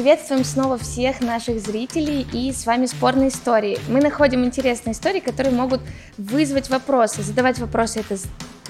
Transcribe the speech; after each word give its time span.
Приветствуем 0.00 0.44
снова 0.44 0.78
всех 0.78 1.20
наших 1.20 1.60
зрителей 1.60 2.26
и 2.32 2.54
с 2.54 2.64
вами 2.64 2.86
спорные 2.86 3.28
истории. 3.28 3.78
Мы 3.86 4.00
находим 4.00 4.46
интересные 4.46 4.94
истории, 4.94 5.20
которые 5.20 5.54
могут 5.54 5.82
вызвать 6.16 6.70
вопросы. 6.70 7.20
Задавать 7.20 7.58
вопросы 7.58 8.00
это 8.00 8.16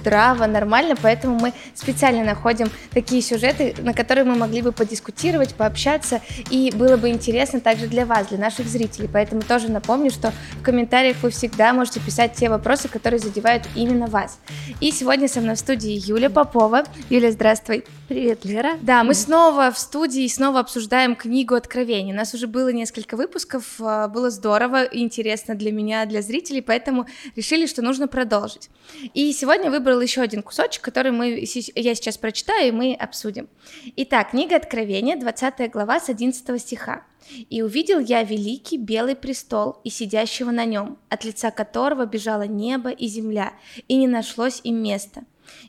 здраво, 0.00 0.46
нормально, 0.46 0.94
поэтому 1.00 1.38
мы 1.38 1.52
специально 1.74 2.24
находим 2.24 2.70
такие 2.92 3.22
сюжеты, 3.22 3.74
на 3.78 3.92
которые 3.92 4.24
мы 4.24 4.34
могли 4.34 4.62
бы 4.62 4.72
подискутировать, 4.72 5.54
пообщаться, 5.54 6.20
и 6.50 6.72
было 6.74 6.96
бы 6.96 7.10
интересно 7.10 7.60
также 7.60 7.86
для 7.86 8.06
вас, 8.06 8.28
для 8.28 8.38
наших 8.38 8.66
зрителей. 8.66 9.08
Поэтому 9.12 9.42
тоже 9.42 9.70
напомню, 9.70 10.10
что 10.10 10.32
в 10.58 10.62
комментариях 10.62 11.16
вы 11.22 11.30
всегда 11.30 11.72
можете 11.72 12.00
писать 12.00 12.34
те 12.34 12.48
вопросы, 12.48 12.88
которые 12.88 13.20
задевают 13.20 13.64
именно 13.74 14.06
вас. 14.06 14.38
И 14.80 14.90
сегодня 14.90 15.28
со 15.28 15.40
мной 15.40 15.54
в 15.54 15.58
студии 15.58 15.92
Юля 15.92 16.30
Попова. 16.30 16.84
Юля, 17.10 17.30
здравствуй. 17.30 17.84
Привет, 18.08 18.44
Лера. 18.44 18.76
Да, 18.82 19.04
мы 19.04 19.14
снова 19.14 19.70
в 19.70 19.78
студии, 19.78 20.26
снова 20.26 20.60
обсуждаем 20.60 21.14
книгу 21.14 21.54
Откровений. 21.54 22.12
У 22.12 22.16
нас 22.16 22.34
уже 22.34 22.46
было 22.46 22.72
несколько 22.72 23.16
выпусков, 23.16 23.64
а, 23.80 24.08
было 24.08 24.30
здорово 24.30 24.82
и 24.82 25.00
интересно 25.00 25.54
для 25.54 25.70
меня, 25.70 26.06
для 26.06 26.22
зрителей, 26.22 26.60
поэтому 26.60 27.06
решили, 27.36 27.66
что 27.66 27.82
нужно 27.82 28.08
продолжить. 28.08 28.70
И 29.14 29.32
сегодня 29.32 29.70
выбрал 29.70 29.89
выбрал 29.90 30.00
еще 30.00 30.20
один 30.20 30.42
кусочек, 30.42 30.82
который 30.82 31.10
мы, 31.10 31.30
я 31.74 31.94
сейчас 31.94 32.16
прочитаю, 32.16 32.68
и 32.68 32.70
мы 32.70 32.94
обсудим. 32.94 33.48
Итак, 33.96 34.30
книга 34.30 34.56
Откровения, 34.56 35.16
20 35.16 35.70
глава 35.70 35.98
с 35.98 36.08
11 36.08 36.60
стиха. 36.60 37.02
«И 37.50 37.62
увидел 37.62 37.98
я 37.98 38.22
великий 38.22 38.78
белый 38.78 39.16
престол 39.16 39.80
и 39.84 39.90
сидящего 39.90 40.52
на 40.52 40.64
нем, 40.64 40.96
от 41.08 41.24
лица 41.24 41.50
которого 41.50 42.06
бежало 42.06 42.42
небо 42.42 42.90
и 42.90 43.08
земля, 43.08 43.52
и 43.88 43.96
не 43.96 44.06
нашлось 44.06 44.60
им 44.64 44.82
места. 44.82 45.22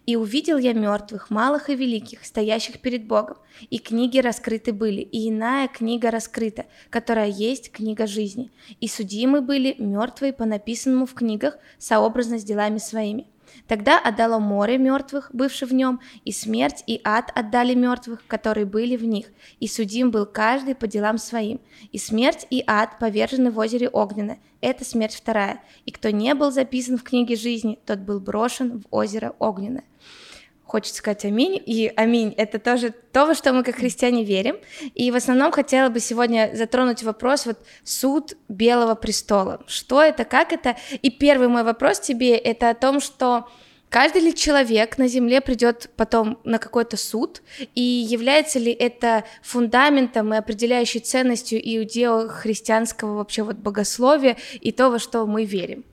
И 0.05 0.15
увидел 0.15 0.57
я 0.57 0.73
мертвых, 0.73 1.31
малых 1.31 1.69
и 1.69 1.75
великих, 1.75 2.23
стоящих 2.23 2.79
перед 2.79 3.05
Богом, 3.05 3.37
и 3.71 3.79
книги 3.79 4.19
раскрыты 4.19 4.71
были, 4.71 5.01
и 5.01 5.29
иная 5.29 5.67
книга 5.67 6.11
раскрыта, 6.11 6.65
которая 6.91 7.29
есть 7.29 7.71
книга 7.71 8.05
жизни. 8.05 8.51
И 8.79 8.87
судимы 8.87 9.41
были 9.41 9.75
мертвые 9.79 10.33
по 10.33 10.45
написанному 10.45 11.05
в 11.07 11.13
книгах 11.15 11.57
сообразно 11.79 12.37
с 12.37 12.43
делами 12.43 12.77
своими. 12.77 13.27
Тогда 13.67 13.99
отдало 13.99 14.39
море 14.39 14.77
мертвых, 14.77 15.29
бывших 15.33 15.69
в 15.69 15.73
нем, 15.73 15.99
и 16.25 16.31
смерть 16.31 16.83
и 16.87 16.99
ад 17.03 17.31
отдали 17.35 17.73
мертвых, 17.73 18.25
которые 18.27 18.65
были 18.65 18.95
в 18.95 19.05
них, 19.05 19.27
и 19.59 19.67
судим 19.67 20.11
был 20.11 20.25
каждый 20.25 20.75
по 20.75 20.87
делам 20.87 21.17
своим. 21.17 21.61
И 21.91 21.97
смерть 21.97 22.45
и 22.49 22.63
ад 22.67 22.99
повержены 22.99 23.51
в 23.51 23.59
озере 23.59 23.89
Огненное, 23.89 24.39
это 24.61 24.85
смерть 24.85 25.15
вторая. 25.15 25.61
И 25.85 25.91
кто 25.91 26.09
не 26.09 26.33
был 26.33 26.51
записан 26.51 26.97
в 26.97 27.03
книге 27.03 27.35
жизни, 27.35 27.79
тот 27.85 27.99
был 27.99 28.19
брошен 28.19 28.79
в 28.79 28.95
озеро 28.95 29.35
Огненное 29.39 29.83
хочется 30.71 30.99
сказать 30.99 31.25
аминь. 31.25 31.61
И 31.65 31.91
аминь— 31.95 32.33
это 32.37 32.57
тоже 32.57 32.93
то, 33.11 33.25
во 33.25 33.35
что 33.35 33.51
мы 33.51 33.63
как 33.63 33.75
христиане 33.75 34.23
верим. 34.23 34.55
И 34.95 35.11
в 35.11 35.15
основном 35.15 35.51
хотела 35.51 35.89
бы 35.89 35.99
сегодня 35.99 36.51
затронуть 36.53 37.03
вопрос 37.03 37.45
вот 37.45 37.57
суд 37.83 38.37
Белого 38.47 38.95
престола. 38.95 39.61
Что 39.67 40.01
это, 40.01 40.23
как 40.23 40.53
это? 40.53 40.77
И 41.01 41.09
первый 41.09 41.49
мой 41.49 41.63
вопрос 41.63 41.99
тебе— 41.99 42.37
это 42.37 42.69
о 42.69 42.73
том, 42.73 43.01
что 43.01 43.47
Каждый 43.89 44.21
ли 44.21 44.33
человек 44.33 44.97
на 44.97 45.09
Земле 45.09 45.41
придет 45.41 45.89
потом 45.97 46.39
на 46.45 46.59
какой-то 46.59 46.95
суд, 46.95 47.41
и 47.75 47.81
является 47.81 48.57
ли 48.57 48.71
это 48.71 49.25
фундаментом 49.43 50.33
и 50.33 50.37
определяющей 50.37 51.01
ценностью 51.01 51.59
иудео-христианского 51.59 53.17
вообще 53.17 53.43
вот 53.43 53.57
богословия 53.57 54.37
и 54.61 54.71
то, 54.71 54.91
во 54.91 54.97
что 54.97 55.27
мы 55.27 55.43
верим? 55.43 55.83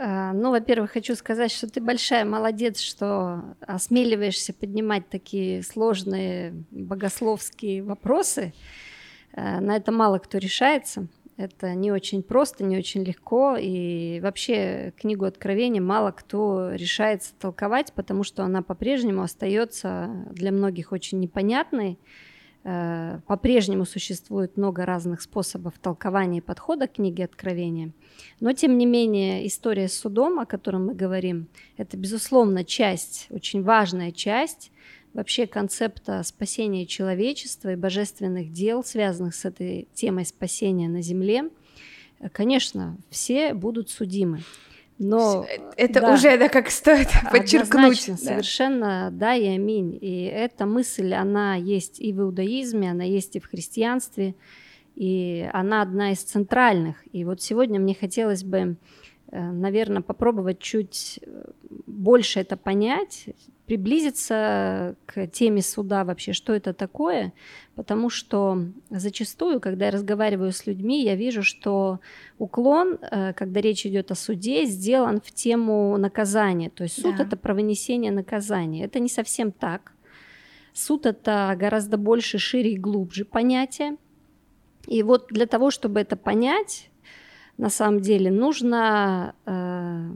А, 0.00 0.32
ну, 0.32 0.50
во-первых, 0.50 0.92
хочу 0.92 1.16
сказать, 1.16 1.50
что 1.50 1.66
ты 1.66 1.80
большая 1.80 2.24
молодец, 2.24 2.78
что 2.78 3.42
осмеливаешься 3.60 4.52
поднимать 4.52 5.08
такие 5.08 5.64
сложные 5.64 6.54
богословские 6.70 7.82
вопросы. 7.82 8.54
А, 9.32 9.60
на 9.60 9.76
это 9.76 9.90
мало 9.90 10.18
кто 10.18 10.38
решается. 10.38 11.08
Это 11.36 11.74
не 11.74 11.90
очень 11.90 12.22
просто, 12.22 12.62
не 12.62 12.78
очень 12.78 13.02
легко, 13.02 13.56
и 13.56 14.20
вообще 14.20 14.92
книгу 14.96 15.24
Откровения 15.24 15.80
мало 15.80 16.12
кто 16.12 16.70
решается 16.72 17.32
толковать, 17.38 17.92
потому 17.92 18.22
что 18.22 18.44
она 18.44 18.62
по-прежнему 18.62 19.22
остается 19.22 20.10
для 20.30 20.52
многих 20.52 20.92
очень 20.92 21.18
непонятной. 21.20 21.98
А, 22.70 23.20
по-прежнему 23.26 23.86
существует 23.86 24.58
много 24.58 24.84
разных 24.84 25.22
способов 25.22 25.78
толкования 25.80 26.42
подхода 26.42 26.86
к 26.86 26.96
книге 26.96 27.24
Откровения. 27.24 27.92
Но, 28.40 28.52
тем 28.52 28.76
не 28.76 28.84
менее, 28.84 29.46
история 29.46 29.88
с 29.88 29.94
судом, 29.94 30.38
о 30.38 30.44
котором 30.44 30.88
мы 30.88 30.94
говорим, 30.94 31.48
это, 31.78 31.96
безусловно, 31.96 32.64
часть, 32.64 33.26
очень 33.30 33.62
важная 33.62 34.12
часть 34.12 34.70
вообще 35.14 35.46
концепта 35.46 36.22
спасения 36.24 36.84
человечества 36.84 37.72
и 37.72 37.76
божественных 37.76 38.52
дел, 38.52 38.84
связанных 38.84 39.34
с 39.34 39.46
этой 39.46 39.88
темой 39.94 40.26
спасения 40.26 40.90
на 40.90 41.00
земле. 41.00 41.48
Конечно, 42.32 42.98
все 43.08 43.54
будут 43.54 43.88
судимы. 43.88 44.42
Но 44.98 45.46
это 45.76 46.00
да, 46.00 46.14
уже 46.14 46.36
да, 46.38 46.48
как 46.48 46.70
стоит 46.70 47.08
подчеркнуть. 47.32 48.04
Да. 48.08 48.16
Совершенно, 48.16 49.10
да 49.12 49.34
и 49.34 49.46
аминь. 49.46 49.96
И 50.00 50.24
эта 50.24 50.66
мысль, 50.66 51.14
она 51.14 51.54
есть 51.54 52.00
и 52.00 52.12
в 52.12 52.20
иудаизме, 52.20 52.90
она 52.90 53.04
есть 53.04 53.36
и 53.36 53.40
в 53.40 53.46
христианстве 53.46 54.34
и 54.98 55.48
она 55.52 55.82
одна 55.82 56.10
из 56.10 56.18
центральных. 56.24 56.96
И 57.12 57.24
вот 57.24 57.40
сегодня 57.40 57.78
мне 57.78 57.94
хотелось 57.94 58.42
бы, 58.42 58.58
э, 58.58 58.74
наверное, 59.30 60.02
попробовать 60.02 60.58
чуть 60.58 61.20
э, 61.22 61.50
больше 61.86 62.40
это 62.40 62.56
понять, 62.56 63.26
приблизиться 63.66 64.96
к 65.04 65.26
теме 65.26 65.60
суда 65.60 66.04
вообще, 66.04 66.32
что 66.32 66.54
это 66.54 66.72
такое, 66.72 67.34
потому 67.74 68.08
что 68.08 68.64
зачастую, 68.88 69.60
когда 69.60 69.86
я 69.86 69.90
разговариваю 69.90 70.52
с 70.52 70.66
людьми, 70.66 71.04
я 71.04 71.14
вижу, 71.16 71.42
что 71.42 72.00
уклон, 72.38 72.98
э, 73.00 73.34
когда 73.34 73.60
речь 73.60 73.84
идет 73.84 74.10
о 74.10 74.14
суде, 74.14 74.64
сделан 74.64 75.20
в 75.20 75.30
тему 75.32 75.98
наказания, 75.98 76.70
то 76.70 76.84
есть 76.84 77.00
суд 77.00 77.16
да. 77.16 77.24
это 77.24 77.36
про 77.36 77.52
вынесение 77.52 78.10
наказания. 78.10 78.84
Это 78.84 78.98
не 78.98 79.10
совсем 79.10 79.52
так. 79.52 79.92
Суд 80.72 81.04
это 81.04 81.54
гораздо 81.58 81.98
больше, 81.98 82.38
шире 82.38 82.72
и 82.72 82.78
глубже 82.78 83.24
понятие. 83.26 83.96
И 84.86 85.02
вот 85.02 85.26
для 85.28 85.46
того, 85.46 85.70
чтобы 85.70 86.00
это 86.00 86.16
понять, 86.16 86.88
на 87.58 87.70
самом 87.70 88.00
деле 88.00 88.30
нужно 88.30 89.34
э, 89.44 90.10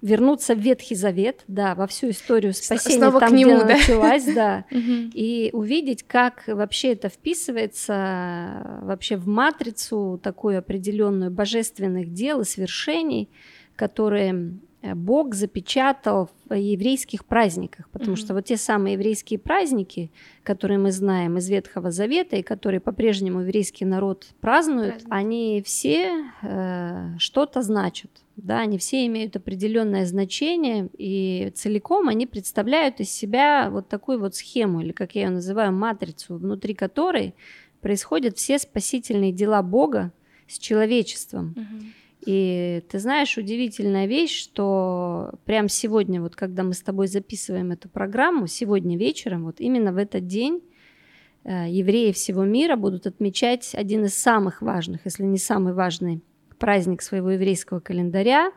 вернуться 0.00 0.54
в 0.54 0.58
Ветхий 0.58 0.94
Завет, 0.94 1.44
да, 1.48 1.74
во 1.74 1.86
всю 1.86 2.10
историю 2.10 2.54
спасения, 2.54 2.98
Снова 2.98 3.20
там, 3.20 3.30
к 3.30 3.32
нему, 3.32 3.56
где 3.56 3.66
да? 3.66 3.74
началась, 3.74 4.24
да, 4.24 4.64
и 4.70 5.50
увидеть, 5.52 6.04
как 6.04 6.44
вообще 6.46 6.92
это 6.92 7.08
вписывается 7.08 8.80
вообще 8.82 9.16
в 9.16 9.26
матрицу 9.26 10.18
такую 10.22 10.58
определенную 10.58 11.30
божественных 11.30 12.12
дел 12.12 12.40
и 12.40 12.44
свершений, 12.44 13.28
которые 13.76 14.32
Э, 14.32 14.69
Бог 14.82 15.34
запечатал 15.34 16.30
в 16.48 16.54
еврейских 16.54 17.26
праздниках, 17.26 17.88
потому 17.90 18.12
mm-hmm. 18.12 18.16
что 18.16 18.34
вот 18.34 18.46
те 18.46 18.56
самые 18.56 18.94
еврейские 18.94 19.38
праздники, 19.38 20.10
которые 20.42 20.78
мы 20.78 20.90
знаем 20.90 21.36
из 21.36 21.48
Ветхого 21.50 21.90
Завета 21.90 22.36
и 22.36 22.42
которые 22.42 22.80
по-прежнему 22.80 23.40
еврейский 23.40 23.84
народ 23.84 24.26
празднует, 24.40 24.92
Праздник. 24.92 25.12
они 25.12 25.62
все 25.64 26.24
э, 26.42 27.18
что-то 27.18 27.60
значат, 27.62 28.10
да, 28.36 28.60
они 28.60 28.78
все 28.78 29.06
имеют 29.06 29.36
определенное 29.36 30.06
значение 30.06 30.88
и 30.96 31.52
целиком 31.54 32.08
они 32.08 32.26
представляют 32.26 33.00
из 33.00 33.10
себя 33.10 33.68
вот 33.70 33.88
такую 33.88 34.18
вот 34.18 34.34
схему 34.34 34.80
или, 34.80 34.92
как 34.92 35.14
я 35.14 35.24
ее 35.24 35.30
называю, 35.30 35.72
матрицу, 35.72 36.36
внутри 36.36 36.74
которой 36.74 37.34
происходят 37.82 38.38
все 38.38 38.58
спасительные 38.58 39.32
дела 39.32 39.62
Бога 39.62 40.12
с 40.48 40.58
человечеством. 40.58 41.54
Mm-hmm. 41.56 41.99
И 42.26 42.82
ты 42.88 42.98
знаешь, 42.98 43.38
удивительная 43.38 44.06
вещь, 44.06 44.42
что 44.42 45.32
прямо 45.46 45.68
сегодня, 45.68 46.20
вот 46.20 46.36
когда 46.36 46.62
мы 46.62 46.74
с 46.74 46.82
тобой 46.82 47.06
записываем 47.06 47.72
эту 47.72 47.88
программу, 47.88 48.46
сегодня 48.46 48.98
вечером, 48.98 49.44
вот 49.44 49.60
именно 49.60 49.92
в 49.92 49.96
этот 49.96 50.26
день 50.26 50.62
э, 51.44 51.66
евреи 51.70 52.12
всего 52.12 52.44
мира 52.44 52.76
будут 52.76 53.06
отмечать 53.06 53.74
один 53.74 54.04
из 54.04 54.20
самых 54.20 54.60
важных, 54.60 55.00
если 55.06 55.24
не 55.24 55.38
самый 55.38 55.72
важный 55.72 56.22
праздник 56.58 57.00
своего 57.00 57.30
еврейского 57.30 57.80
календаря, 57.80 58.52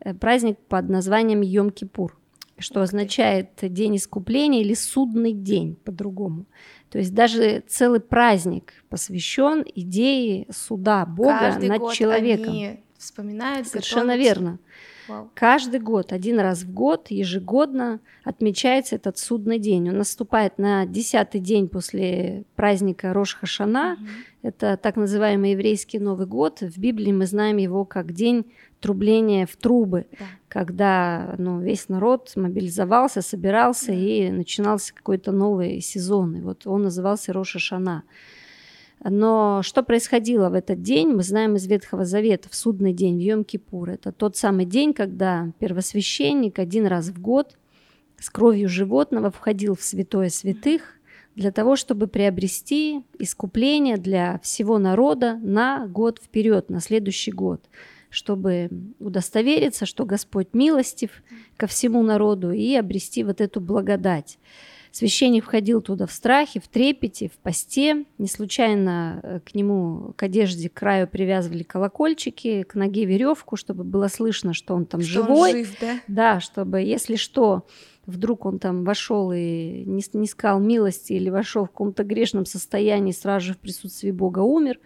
э, 0.00 0.12
праздник 0.12 0.58
под 0.68 0.88
названием 0.88 1.40
Йом-Кипур, 1.40 2.10
что 2.58 2.82
означает 2.82 3.50
день 3.62 3.96
искупления 3.96 4.60
или 4.60 4.74
судный 4.74 5.32
день 5.32 5.76
по-другому. 5.76 6.46
То 6.90 6.98
есть 6.98 7.14
даже 7.14 7.62
целый 7.68 8.00
праздник 8.00 8.72
посвящен 8.88 9.64
идее 9.72 10.46
суда 10.50 11.06
Бога 11.06 11.38
Каждый 11.38 11.68
над 11.68 11.92
человеком. 11.92 12.52
Они 12.52 12.83
вспоминают. 13.04 13.68
Совершенно 13.68 14.16
готовятся. 14.16 14.28
верно. 14.28 14.58
Вау. 15.08 15.30
Каждый 15.34 15.80
год, 15.80 16.12
один 16.12 16.40
раз 16.40 16.62
в 16.62 16.72
год, 16.72 17.10
ежегодно 17.10 18.00
отмечается 18.24 18.96
этот 18.96 19.18
судный 19.18 19.58
день. 19.58 19.90
Он 19.90 19.98
наступает 19.98 20.58
на 20.58 20.86
десятый 20.86 21.40
день 21.40 21.68
после 21.68 22.44
праздника 22.56 23.12
Рош 23.12 23.34
Хашана. 23.34 23.98
Угу. 24.00 24.08
Это 24.42 24.76
так 24.76 24.96
называемый 24.96 25.52
еврейский 25.52 25.98
Новый 25.98 26.26
год. 26.26 26.60
В 26.60 26.78
Библии 26.78 27.12
мы 27.12 27.26
знаем 27.26 27.58
его 27.58 27.84
как 27.84 28.12
день 28.12 28.46
трубления 28.80 29.46
в 29.46 29.56
трубы, 29.56 30.06
да. 30.18 30.26
когда 30.48 31.34
ну, 31.38 31.60
весь 31.60 31.88
народ 31.88 32.32
мобилизовался, 32.36 33.22
собирался 33.22 33.88
да. 33.88 33.94
и 33.94 34.30
начинался 34.30 34.94
какой-то 34.94 35.32
новый 35.32 35.80
сезон. 35.80 36.36
И 36.36 36.40
вот 36.40 36.66
он 36.66 36.82
назывался 36.82 37.32
Роша 37.32 37.58
Шана. 37.58 38.04
Но 39.06 39.60
что 39.62 39.82
происходило 39.82 40.48
в 40.48 40.54
этот 40.54 40.80
день, 40.80 41.08
мы 41.08 41.22
знаем 41.22 41.56
из 41.56 41.66
Ветхого 41.66 42.06
Завета, 42.06 42.48
в 42.48 42.54
судный 42.54 42.94
день, 42.94 43.18
в 43.18 43.22
Йом-Кипур. 43.22 43.90
Это 43.90 44.12
тот 44.12 44.36
самый 44.36 44.64
день, 44.64 44.94
когда 44.94 45.52
первосвященник 45.58 46.58
один 46.58 46.86
раз 46.86 47.08
в 47.08 47.20
год 47.20 47.58
с 48.18 48.30
кровью 48.30 48.68
животного 48.68 49.30
входил 49.30 49.76
в 49.76 49.82
святое 49.82 50.30
святых 50.30 50.82
для 51.36 51.52
того, 51.52 51.76
чтобы 51.76 52.06
приобрести 52.06 53.02
искупление 53.18 53.98
для 53.98 54.38
всего 54.42 54.78
народа 54.78 55.38
на 55.42 55.86
год 55.86 56.18
вперед, 56.18 56.70
на 56.70 56.80
следующий 56.80 57.32
год, 57.32 57.62
чтобы 58.08 58.70
удостовериться, 59.00 59.84
что 59.84 60.06
Господь 60.06 60.54
милостив 60.54 61.22
ко 61.58 61.66
всему 61.66 62.02
народу 62.02 62.52
и 62.52 62.74
обрести 62.74 63.22
вот 63.22 63.42
эту 63.42 63.60
благодать. 63.60 64.38
Священник 64.94 65.42
входил 65.42 65.82
туда 65.82 66.06
в 66.06 66.12
страхе, 66.12 66.60
в 66.60 66.68
трепете, 66.68 67.28
в 67.28 67.32
посте. 67.38 68.04
Не 68.18 68.28
случайно 68.28 69.18
э, 69.24 69.40
к 69.40 69.52
нему, 69.56 70.14
к 70.14 70.22
одежде, 70.22 70.68
к 70.68 70.74
краю 70.74 71.08
привязывали 71.08 71.64
колокольчики, 71.64 72.62
к 72.62 72.76
ноге 72.76 73.04
веревку, 73.04 73.56
чтобы 73.56 73.82
было 73.82 74.06
слышно, 74.06 74.54
что 74.54 74.72
он 74.72 74.86
там 74.86 75.00
что 75.00 75.10
живой. 75.10 75.50
Он 75.50 75.56
жив, 75.56 75.76
да? 75.80 76.00
Да, 76.06 76.40
чтобы, 76.40 76.80
если 76.80 77.16
что, 77.16 77.66
вдруг 78.06 78.46
он 78.46 78.60
там 78.60 78.84
вошел 78.84 79.32
и 79.32 79.82
не, 79.84 80.04
не 80.12 80.26
искал 80.26 80.60
милости 80.60 81.14
или 81.14 81.28
вошел 81.28 81.64
в 81.64 81.70
каком-то 81.70 82.04
грешном 82.04 82.46
состоянии, 82.46 83.10
сразу 83.10 83.46
же 83.46 83.54
в 83.54 83.58
присутствии 83.58 84.12
Бога 84.12 84.38
умер, 84.38 84.78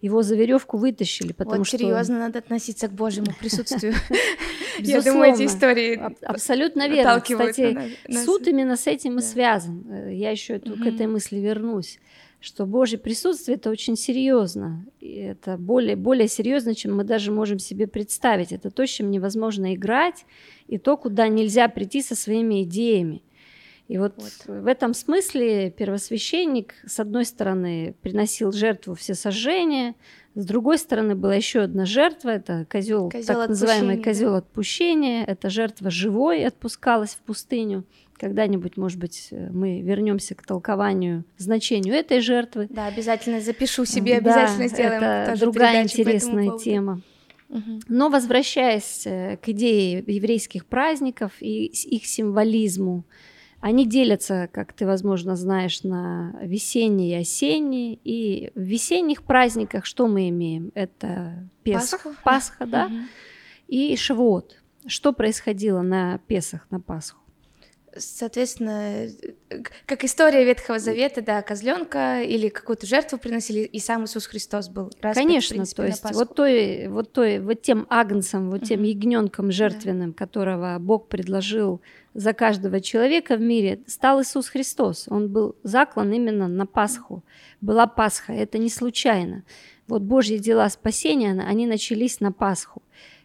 его 0.00 0.22
за 0.22 0.34
веревку 0.34 0.78
вытащили, 0.78 1.34
потому 1.34 1.58
вот 1.58 1.66
что... 1.66 1.76
серьезно 1.76 2.20
надо 2.20 2.38
относиться 2.38 2.88
к 2.88 2.92
Божьему 2.92 3.34
присутствию. 3.38 3.92
Я 4.78 5.02
думаю, 5.02 5.34
эти 5.34 5.46
истории 5.46 6.00
Абсолютно 6.22 6.88
верно. 6.88 7.20
Кстати, 7.20 7.96
суд 8.24 8.46
именно 8.46 8.76
с 8.76 8.86
этим 8.86 9.18
и 9.18 9.22
связан. 9.22 10.08
Я 10.08 10.30
еще 10.30 10.58
к 10.58 10.86
этой 10.86 11.06
мысли 11.06 11.36
вернусь 11.36 11.98
что 12.42 12.66
Божье 12.66 12.98
присутствие 12.98 13.56
это 13.56 13.70
очень 13.70 13.96
серьезно. 13.96 14.84
И 14.98 15.14
это 15.14 15.56
более, 15.56 15.94
более 15.94 16.26
серьезно, 16.26 16.74
чем 16.74 16.96
мы 16.96 17.04
даже 17.04 17.30
можем 17.30 17.60
себе 17.60 17.86
представить. 17.86 18.50
Это 18.50 18.70
то, 18.70 18.84
с 18.84 18.90
чем 18.90 19.10
невозможно 19.12 19.74
играть, 19.74 20.26
и 20.66 20.76
то, 20.76 20.96
куда 20.96 21.28
нельзя 21.28 21.68
прийти 21.68 22.02
со 22.02 22.16
своими 22.16 22.64
идеями. 22.64 23.22
И 23.86 23.96
вот, 23.96 24.14
вот 24.16 24.32
в 24.46 24.66
этом 24.66 24.92
смысле 24.92 25.70
первосвященник, 25.70 26.74
с 26.84 26.98
одной 26.98 27.24
стороны, 27.24 27.94
приносил 28.02 28.50
жертву 28.50 28.94
все 28.94 29.14
сожжения, 29.14 29.94
с 30.34 30.44
другой 30.46 30.78
стороны, 30.78 31.14
была 31.14 31.34
еще 31.34 31.60
одна 31.60 31.84
жертва, 31.84 32.30
это 32.30 32.66
козел, 32.70 33.10
так 33.10 33.48
называемый 33.48 34.02
козел 34.02 34.34
отпущения, 34.34 35.24
это 35.24 35.50
жертва 35.50 35.90
живой 35.90 36.44
отпускалась 36.44 37.14
в 37.14 37.18
пустыню. 37.18 37.84
Когда-нибудь, 38.16 38.76
может 38.76 38.98
быть, 38.98 39.28
мы 39.30 39.80
вернемся 39.80 40.34
к 40.34 40.46
толкованию, 40.46 41.24
значению 41.38 41.94
этой 41.94 42.20
жертвы. 42.20 42.68
Да, 42.70 42.86
обязательно 42.86 43.40
запишу 43.40 43.84
себе, 43.84 44.18
обязательно 44.18 44.68
да, 44.68 44.68
сделаем. 44.68 45.02
Это 45.02 45.30
тоже 45.32 45.40
другая 45.40 45.82
интересная 45.82 46.56
тема. 46.56 47.00
Но 47.88 48.08
возвращаясь 48.08 49.02
э, 49.06 49.36
к 49.36 49.48
идее 49.50 50.02
еврейских 50.06 50.64
праздников 50.64 51.32
и 51.40 51.66
их 51.66 52.06
символизму, 52.06 53.04
они 53.62 53.86
делятся, 53.86 54.48
как 54.52 54.72
ты, 54.72 54.84
возможно, 54.86 55.36
знаешь, 55.36 55.84
на 55.84 56.34
весенние 56.42 57.12
и 57.12 57.20
осенние. 57.22 57.94
И 58.02 58.50
в 58.56 58.60
весенних 58.60 59.22
праздниках 59.22 59.86
что 59.86 60.08
мы 60.08 60.28
имеем? 60.30 60.72
Это 60.74 61.48
Песах, 61.62 62.02
Пасха, 62.02 62.22
Пасха 62.24 62.66
да, 62.66 62.86
угу. 62.86 62.96
и 63.68 63.94
Шавуот. 63.94 64.60
Что 64.84 65.12
происходило 65.12 65.80
на 65.80 66.18
Песах, 66.26 66.66
на 66.70 66.80
Пасху? 66.80 67.21
Соответственно, 67.96 69.08
как 69.86 70.04
история 70.04 70.44
Ветхого 70.44 70.78
Завета, 70.78 71.20
да, 71.20 71.42
козленка 71.42 72.22
или 72.22 72.48
какую-то 72.48 72.86
жертву 72.86 73.18
приносили, 73.18 73.60
и 73.60 73.78
сам 73.78 74.04
Иисус 74.04 74.26
Христос 74.26 74.68
был 74.68 74.90
распят, 75.00 75.14
Конечно, 75.14 75.56
принципе, 75.56 75.82
то 75.82 75.88
есть 75.88 76.12
вот 76.12 76.34
той, 76.34 76.88
вот 76.88 77.12
той, 77.12 77.38
вот 77.38 77.60
тем 77.62 77.86
агнцем, 77.90 78.50
вот 78.50 78.62
тем 78.62 78.82
ягненком 78.82 79.52
жертвенным, 79.52 80.12
да. 80.12 80.16
которого 80.16 80.76
Бог 80.78 81.08
предложил 81.08 81.82
за 82.14 82.32
каждого 82.32 82.80
человека 82.80 83.36
в 83.36 83.40
мире, 83.40 83.80
стал 83.86 84.22
Иисус 84.22 84.48
Христос. 84.48 85.06
Он 85.08 85.28
был 85.28 85.56
заклан 85.62 86.12
именно 86.12 86.48
на 86.48 86.66
Пасху. 86.66 87.24
Была 87.60 87.86
Пасха, 87.86 88.32
это 88.32 88.58
не 88.58 88.70
случайно. 88.70 89.44
Вот 89.86 90.02
Божьи 90.02 90.38
дела 90.38 90.68
спасения, 90.70 91.38
они 91.46 91.66
начались 91.66 92.20
на 92.20 92.32
Пасху. 92.32 92.82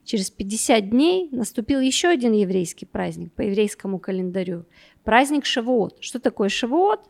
Через 0.08 0.32
50 0.32 0.90
дней 0.90 1.28
наступил 1.34 1.82
еще 1.82 2.08
один 2.08 2.32
еврейский 2.32 2.86
праздник 2.86 3.34
по 3.34 3.42
еврейскому 3.42 4.00
календарю. 4.00 4.64
Праздник 5.04 5.46
Шавуот. 5.46 5.98
Что 6.00 6.22
такое 6.22 6.48
Шавуот? 6.48 7.02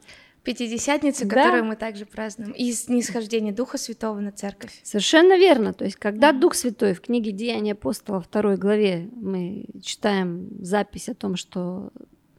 Пятидесятница, 0.42 1.28
да. 1.28 1.36
которую 1.36 1.66
мы 1.66 1.76
также 1.76 2.08
празднуем, 2.08 2.54
и 2.54 2.72
снисхождение 2.72 3.54
Духа 3.54 3.78
Святого 3.78 4.20
на 4.20 4.32
церковь. 4.32 4.80
Совершенно 4.82 5.38
верно. 5.38 5.74
То 5.74 5.86
есть, 5.86 5.98
когда. 5.98 6.32
Дух 6.32 6.56
Святой 6.56 6.96
в 6.96 7.02
книге 7.02 7.32
Деяния 7.32 7.74
апостола 7.74 8.20
второй 8.20 8.58
главе 8.58 9.08
мы 9.14 9.66
читаем 9.84 10.50
запись 10.60 11.08
о 11.08 11.14
том, 11.14 11.36
что 11.36 11.92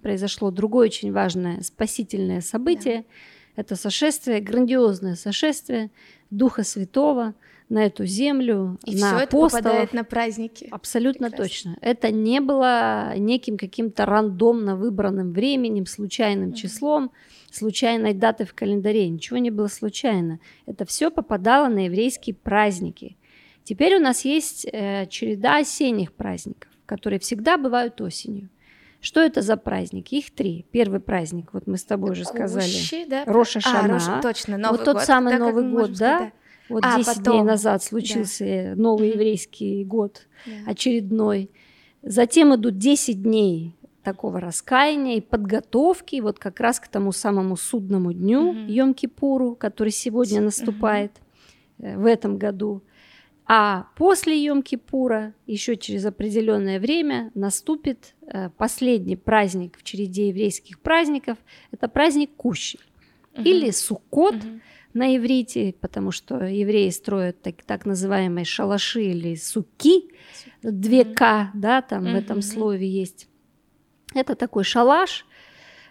произошло 0.03 0.51
другое 0.51 0.89
очень 0.89 1.13
важное 1.13 1.61
спасительное 1.63 2.41
событие, 2.41 2.97
yeah. 2.97 3.05
это 3.55 3.77
сошествие, 3.77 4.41
грандиозное 4.41 5.15
сошествие 5.15 5.93
Духа 6.31 6.65
Святого– 6.65 7.37
на 7.69 7.85
эту 7.85 8.07
землю, 8.07 8.79
и 8.85 8.97
на 8.97 9.09
все 9.09 9.25
это 9.25 9.37
попадает 9.37 9.93
на 9.93 10.05
праздники. 10.05 10.69
Абсолютно 10.71 11.29
Прекрасно. 11.29 11.45
точно. 11.45 11.79
Это 11.83 12.11
не 12.11 12.41
было 12.41 13.15
неким 13.17 13.59
каким-то 13.59 14.07
рандомно 14.07 14.77
выбранным 14.77 15.33
временем, 15.33 15.87
случайным 15.87 16.51
mm-hmm. 16.51 16.55
числом, 16.55 17.13
случайной 17.51 18.15
датой 18.15 18.47
в 18.47 18.55
календаре. 18.55 19.09
Ничего 19.09 19.39
не 19.39 19.51
было 19.51 19.69
случайно. 19.69 20.41
Это 20.67 20.87
все 20.87 21.11
попадало 21.11 21.69
на 21.69 21.85
еврейские 21.87 22.35
праздники. 22.35 23.17
Теперь 23.65 23.97
у 23.97 24.01
нас 24.01 24.25
есть 24.25 24.67
э, 24.73 25.07
череда 25.11 25.59
осенних 25.59 26.15
праздников, 26.15 26.71
которые 26.87 27.19
всегда 27.21 27.59
бывают 27.59 28.01
осенью. 28.01 28.49
Что 29.01 29.21
это 29.21 29.43
за 29.43 29.57
праздники? 29.57 30.17
Их 30.17 30.35
три. 30.35 30.67
Первый 30.73 31.01
праздник, 31.01 31.53
вот 31.53 31.67
мы 31.67 31.77
с 31.77 31.85
тобой 31.85 32.13
уже 32.13 32.25
сказали. 32.25 32.65
Кущи, 32.65 33.05
да? 33.05 33.25
Роша 33.27 33.61
Шана. 33.61 33.81
А, 33.81 33.89
Роша, 33.89 34.21
точно, 34.23 34.59
Новый 34.59 34.79
вот 34.79 34.87
год. 34.87 34.97
тот 34.97 35.05
самый 35.05 35.35
да, 35.35 35.39
Новый 35.39 35.71
год, 35.71 35.93
да? 35.93 36.19
да? 36.19 36.33
Вот 36.69 36.85
а, 36.85 36.99
10 36.99 37.07
потом. 37.07 37.33
дней 37.33 37.43
назад 37.43 37.83
случился 37.83 38.75
да. 38.75 38.83
новый 38.83 39.11
еврейский 39.11 39.85
год 39.85 40.27
да. 40.47 40.71
очередной. 40.71 41.51
Затем 42.03 42.55
идут 42.55 42.79
10 42.79 43.23
дней 43.23 43.75
такого 44.03 44.41
раскаяния 44.41 45.17
и 45.17 45.21
подготовки 45.21 46.21
вот 46.21 46.39
как 46.39 46.61
раз 46.61 46.81
к 46.81 46.89
тому 46.89 47.13
самому 47.13 47.57
судному 47.57 48.13
дню 48.13 48.55
mm 48.55 48.67
Йом-Кипуру, 48.69 49.55
который 49.57 49.91
сегодня 49.91 50.41
наступает 50.41 51.13
mm 51.13 51.23
в 51.79 52.07
этом 52.07 52.39
году. 52.39 52.83
А 53.47 53.87
после 53.97 54.45
Йом-Кипура, 54.47 55.33
еще 55.47 55.77
через 55.77 56.05
определенное 56.05 56.81
время, 56.81 57.31
наступит 57.35 58.15
э, 58.27 58.51
последний 58.57 59.17
праздник 59.17 59.79
в 59.79 59.85
череде 59.85 60.29
еврейских 60.29 60.81
праздников. 60.81 61.39
Это 61.71 61.89
праздник 61.89 62.31
Кущи 62.37 62.79
mm 63.35 63.45
или 63.45 63.71
Суккот. 63.71 64.35
mm 64.35 64.61
на 64.99 65.17
иврите, 65.17 65.75
потому 65.81 66.11
что 66.11 66.45
евреи 66.45 66.91
строят 66.91 67.41
так, 67.41 67.63
так 67.63 67.87
называемые 67.87 68.45
шалаши 68.45 69.03
или 69.05 69.37
суки, 69.37 70.11
две 70.63 71.05
К, 71.05 71.51
да, 71.55 71.81
там 71.83 72.05
mm-hmm. 72.05 72.13
в 72.13 72.17
этом 72.17 72.43
слове 72.43 72.89
есть. 72.89 73.29
Это 74.15 74.35
такой 74.35 74.65
шалаш, 74.65 75.25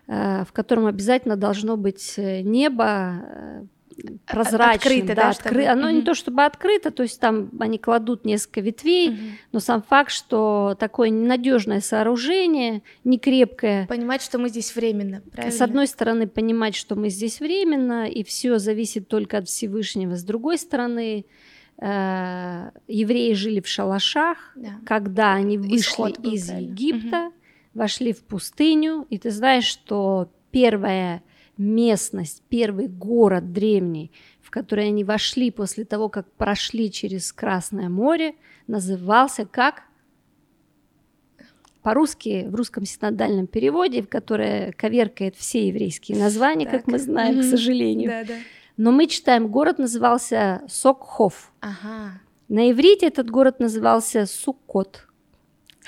э, 0.07 0.43
в 0.43 0.51
котором 0.51 0.85
обязательно 0.85 1.35
должно 1.35 1.77
быть 1.77 2.15
э, 2.17 2.41
небо, 2.41 2.85
э, 2.85 3.63
прозрачным, 4.25 4.75
открыто, 4.75 5.07
да, 5.07 5.15
да 5.15 5.29
откры... 5.29 5.49
чтобы... 5.49 5.65
оно 5.65 5.87
угу. 5.87 5.95
не 5.95 6.01
то 6.01 6.13
чтобы 6.13 6.43
открыто, 6.43 6.91
то 6.91 7.03
есть 7.03 7.19
там 7.19 7.49
они 7.59 7.77
кладут 7.77 8.25
несколько 8.25 8.61
ветвей, 8.61 9.09
угу. 9.09 9.17
но 9.53 9.59
сам 9.59 9.81
факт, 9.81 10.11
что 10.11 10.75
такое 10.79 11.09
ненадежное 11.09 11.81
сооружение, 11.81 12.83
не 13.03 13.17
крепкое. 13.17 13.87
Понимать, 13.87 14.21
что 14.21 14.37
мы 14.37 14.49
здесь 14.49 14.75
временно, 14.75 15.21
правильно? 15.31 15.55
С 15.55 15.61
одной 15.61 15.87
стороны, 15.87 16.27
понимать, 16.27 16.75
что 16.75 16.95
мы 16.95 17.09
здесь 17.09 17.39
временно, 17.39 18.07
и 18.07 18.23
все 18.23 18.59
зависит 18.59 19.07
только 19.07 19.37
от 19.37 19.47
Всевышнего. 19.47 20.15
С 20.15 20.23
другой 20.23 20.57
стороны, 20.57 21.25
э, 21.79 22.71
евреи 22.87 23.33
жили 23.33 23.61
в 23.61 23.67
шалашах, 23.67 24.37
да. 24.55 24.79
когда 24.85 25.33
они 25.33 25.57
вышли 25.57 26.11
из 26.27 26.47
правильно. 26.47 26.71
Египта, 26.71 27.25
угу. 27.27 27.33
вошли 27.73 28.13
в 28.13 28.23
пустыню, 28.23 29.05
и 29.09 29.17
ты 29.17 29.31
знаешь, 29.31 29.65
что 29.65 30.29
первое 30.51 31.23
местность, 31.57 32.43
первый 32.49 32.87
город 32.87 33.53
древний, 33.53 34.11
в 34.41 34.51
который 34.51 34.87
они 34.87 35.03
вошли 35.03 35.51
после 35.51 35.85
того, 35.85 36.09
как 36.09 36.31
прошли 36.33 36.91
через 36.91 37.31
Красное 37.33 37.89
море, 37.89 38.35
назывался 38.67 39.45
как 39.45 39.83
по-русски, 41.81 42.45
в 42.49 42.55
русском 42.55 42.85
синодальном 42.85 43.47
переводе, 43.47 44.03
которое 44.03 44.73
коверкает 44.73 45.37
все 45.37 45.69
еврейские 45.69 46.17
названия, 46.17 46.65
так. 46.65 46.81
как 46.81 46.87
мы 46.87 46.99
знаем, 46.99 47.39
mm-hmm. 47.39 47.41
к 47.41 47.45
сожалению. 47.45 48.09
Да, 48.09 48.23
да. 48.25 48.33
Но 48.75 48.91
мы 48.91 49.07
читаем, 49.07 49.47
город 49.47 49.79
назывался 49.79 50.63
Сокхов. 50.67 51.51
Ага. 51.61 52.19
На 52.47 52.71
иврите 52.71 53.07
этот 53.07 53.29
город 53.29 53.59
назывался 53.59 54.25
Суккот. 54.25 55.06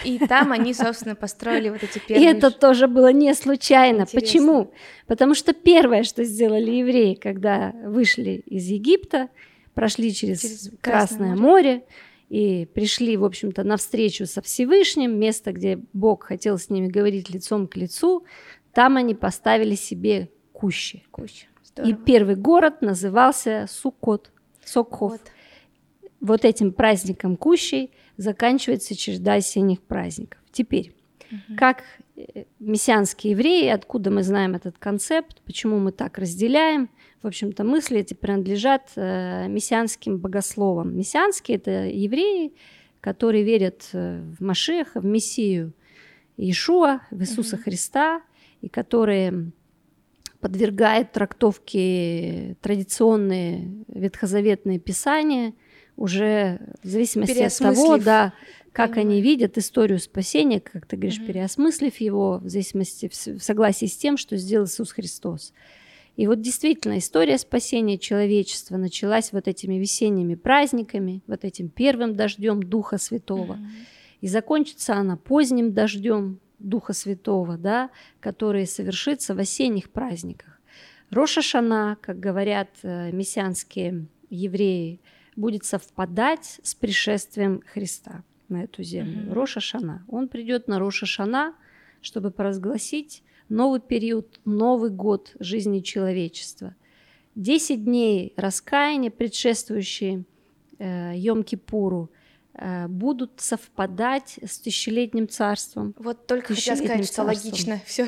И 0.04 0.20
там 0.20 0.52
они, 0.52 0.74
собственно, 0.74 1.16
построили 1.16 1.70
вот 1.70 1.84
эти 1.84 2.00
первые... 2.00 2.32
И 2.32 2.38
это 2.38 2.52
тоже 2.52 2.88
было 2.88 3.12
не 3.12 3.34
случайно. 3.34 4.02
Интересно. 4.02 4.20
Почему? 4.20 4.72
Потому 5.08 5.36
что 5.36 5.54
первое, 5.54 6.04
что 6.04 6.24
сделали 6.24 6.72
евреи, 6.72 7.16
когда 7.16 7.74
вышли 7.84 8.44
из 8.46 8.66
Египта, 8.68 9.30
прошли 9.74 10.14
через, 10.14 10.42
через 10.42 10.72
Красное, 10.82 11.36
море. 11.36 11.42
море 11.42 11.84
и 12.30 12.68
пришли, 12.74 13.18
в 13.18 13.26
общем-то, 13.26 13.64
на 13.64 13.78
встречу 13.78 14.26
со 14.26 14.42
Всевышним, 14.42 15.20
место, 15.20 15.52
где 15.52 15.80
Бог 15.94 16.26
хотел 16.26 16.58
с 16.58 16.70
ними 16.70 16.88
говорить 16.88 17.30
лицом 17.30 17.68
к 17.68 17.76
лицу, 17.76 18.24
там 18.74 18.98
они 18.98 19.16
поставили 19.16 19.76
себе 19.76 20.30
кущи. 20.54 21.04
кущи. 21.12 21.48
И 21.84 21.94
первый 21.94 22.36
город 22.36 22.82
назывался 22.82 23.66
Сукот, 23.70 24.32
Сокхов. 24.64 25.14
Вот. 25.14 25.22
Вот 26.22 26.46
этим 26.46 26.72
праздником 26.72 27.38
кущей 27.38 27.92
заканчивается 28.18 28.96
череда 28.96 29.36
осенних 29.36 29.82
праздников. 29.82 30.40
Теперь, 30.52 30.94
угу. 31.32 31.58
как 31.58 31.84
э, 32.16 32.46
мессианские 32.60 33.32
евреи, 33.32 33.70
откуда 33.70 34.12
мы 34.12 34.24
знаем 34.24 34.56
этот 34.56 34.78
концепт, 34.78 35.42
почему 35.46 35.80
мы 35.80 35.92
так 35.92 36.18
разделяем, 36.18 36.90
в 37.22 37.28
общем-то, 37.28 37.64
мысли 37.64 38.00
эти 38.00 38.14
принадлежат 38.14 38.92
э, 38.96 39.48
мессианским 39.48 40.18
богословам. 40.18 40.96
Мессианские– 40.98 41.58
это 41.58 41.88
евреи, 41.88 42.54
которые 43.02 43.44
верят 43.44 43.90
э, 43.94 44.22
в 44.38 44.44
Машеха, 44.44 45.00
в 45.00 45.06
Мессию 45.06 45.74
Иешуа, 46.38 47.02
в 47.12 47.22
Иисуса 47.22 47.56
угу. 47.56 47.64
Христа, 47.64 48.22
и 48.62 48.68
которые 48.68 49.52
подвергают 50.42 51.12
трактовке 51.12 52.56
традиционные 52.62 53.86
ветхозаветные 53.88 54.80
писания– 54.80 55.54
уже 56.00 56.60
в 56.82 56.88
зависимости 56.88 57.40
от 57.40 57.58
того, 57.58 57.98
да, 57.98 58.34
как 58.72 58.92
Понимаю. 58.92 59.10
они 59.10 59.22
видят 59.22 59.58
историю 59.58 60.00
спасения, 60.00 60.62
как 60.62 60.86
ты 60.86 60.96
говоришь, 60.96 61.20
угу. 61.20 61.28
переосмыслив 61.28 61.96
его, 61.98 62.40
в 62.42 62.48
зависимости, 62.48 63.10
в 63.10 63.44
согласии 63.44 63.86
с 63.86 63.98
тем, 63.98 64.16
что 64.16 64.38
сделал 64.38 64.66
Иисус 64.66 64.94
Христос. 64.94 65.54
И 66.16 66.26
вот 66.28 66.42
действительно 66.42 66.98
история 66.98 67.38
спасения 67.38 67.98
человечества 67.98 68.78
началась 68.78 69.32
вот 69.34 69.48
этими 69.48 69.76
весенними 69.76 70.36
праздниками, 70.36 71.22
вот 71.28 71.44
этим 71.44 71.70
первым 71.70 72.16
дождем 72.16 72.64
Духа 72.64 72.98
Святого. 72.98 73.54
mm 73.54 73.66
И 74.22 74.28
закончится 74.28 74.96
она 74.96 75.18
поздним 75.18 75.74
дождем 75.74 76.40
Духа 76.60 76.94
Святого, 76.94 77.58
да, 77.58 77.90
который 78.20 78.68
совершится 78.68 79.34
в 79.36 79.40
осенних 79.40 79.90
праздниках. 79.90 80.60
Роша 81.10 81.42
Шана, 81.42 81.98
как 82.02 82.20
говорят 82.20 82.70
э, 82.84 83.12
мессианские 83.12 84.06
евреи, 84.30 85.00
будет 85.36 85.66
совпадать 85.66 86.60
с 86.64 86.76
пришествием 86.76 87.62
Христа 87.66 88.24
на 88.50 88.64
эту 88.64 88.84
землю. 88.84 89.24
Mm-hmm. 89.24 89.34
Роша 89.34 89.60
Шана. 89.60 90.04
Он 90.08 90.28
придет 90.28 90.68
на 90.68 90.80
Роша 90.80 91.06
Шана, 91.06 91.56
чтобы 92.02 92.32
провозгласить 92.32 93.24
новый 93.48 93.80
период, 93.80 94.40
новый 94.46 94.90
год 94.90 95.36
жизни 95.40 95.80
человечества. 95.80 96.76
Десять 97.36 97.84
дней 97.84 98.34
раскаяния, 98.36 99.12
предшествующие 99.12 100.26
э, 100.78 101.16
Йом-Кипуру, 101.16 102.10
э, 102.54 102.88
будут 102.88 103.34
совпадать 103.38 104.40
с 104.44 104.60
тысячелетним 104.60 105.28
царством. 105.28 105.94
Вот 105.98 106.28
только 106.28 106.56
хотела 106.56 106.76
сказать, 106.76 107.08
что 107.08 107.24
логично 107.24 107.80
все 107.86 108.08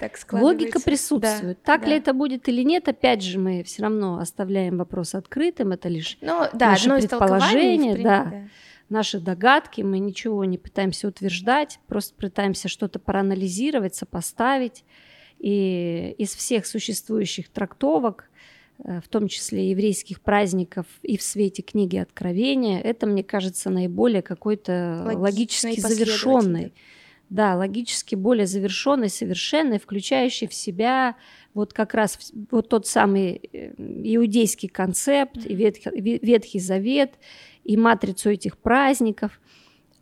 так 0.00 0.16
Логика 0.32 0.80
присутствует. 0.80 1.58
Да, 1.58 1.62
так 1.62 1.82
да. 1.82 1.88
ли 1.88 1.96
это 1.96 2.14
будет 2.14 2.48
или 2.48 2.62
нет, 2.62 2.88
опять 2.88 3.22
же, 3.22 3.38
мы 3.38 3.62
все 3.62 3.82
равно 3.82 4.18
оставляем 4.18 4.78
вопрос 4.78 5.14
открытым. 5.14 5.72
Это 5.72 5.88
лишь 5.88 6.16
ну, 6.22 6.46
да, 6.54 6.70
наше 6.70 6.88
предположение, 6.88 7.92
принципе, 7.92 8.02
да, 8.02 8.24
да, 8.24 8.48
наши 8.88 9.20
догадки. 9.20 9.82
Мы 9.82 9.98
ничего 9.98 10.44
не 10.46 10.56
пытаемся 10.56 11.06
утверждать, 11.06 11.80
просто 11.86 12.14
пытаемся 12.14 12.68
что-то 12.68 12.98
проанализировать, 12.98 13.94
сопоставить. 13.94 14.84
И 15.38 16.14
из 16.18 16.34
всех 16.34 16.66
существующих 16.66 17.50
трактовок, 17.50 18.30
э, 18.82 19.00
в 19.02 19.08
том 19.08 19.28
числе 19.28 19.70
еврейских 19.70 20.22
праздников 20.22 20.86
и 21.02 21.18
в 21.18 21.22
свете 21.22 21.62
книги 21.62 21.96
Откровения, 21.96 22.80
это, 22.80 23.06
мне 23.06 23.22
кажется, 23.22 23.68
наиболее 23.68 24.22
какой-то 24.22 25.02
логически 25.14 25.78
завершенный 25.78 26.64
да, 26.66 26.72
логически 27.30 28.16
более 28.16 28.46
завершенный, 28.46 29.08
совершенный, 29.08 29.78
включающий 29.78 30.48
в 30.48 30.54
себя 30.54 31.16
вот 31.54 31.72
как 31.72 31.94
раз 31.94 32.32
вот 32.50 32.68
тот 32.68 32.86
самый 32.86 33.40
э, 33.52 33.72
иудейский 33.76 34.68
концепт, 34.68 35.38
и 35.44 35.54
Ветхий, 35.54 35.90
Ветхий 36.00 36.60
Завет, 36.60 37.14
и 37.64 37.76
матрицу 37.76 38.30
этих 38.30 38.58
праздников. 38.58 39.40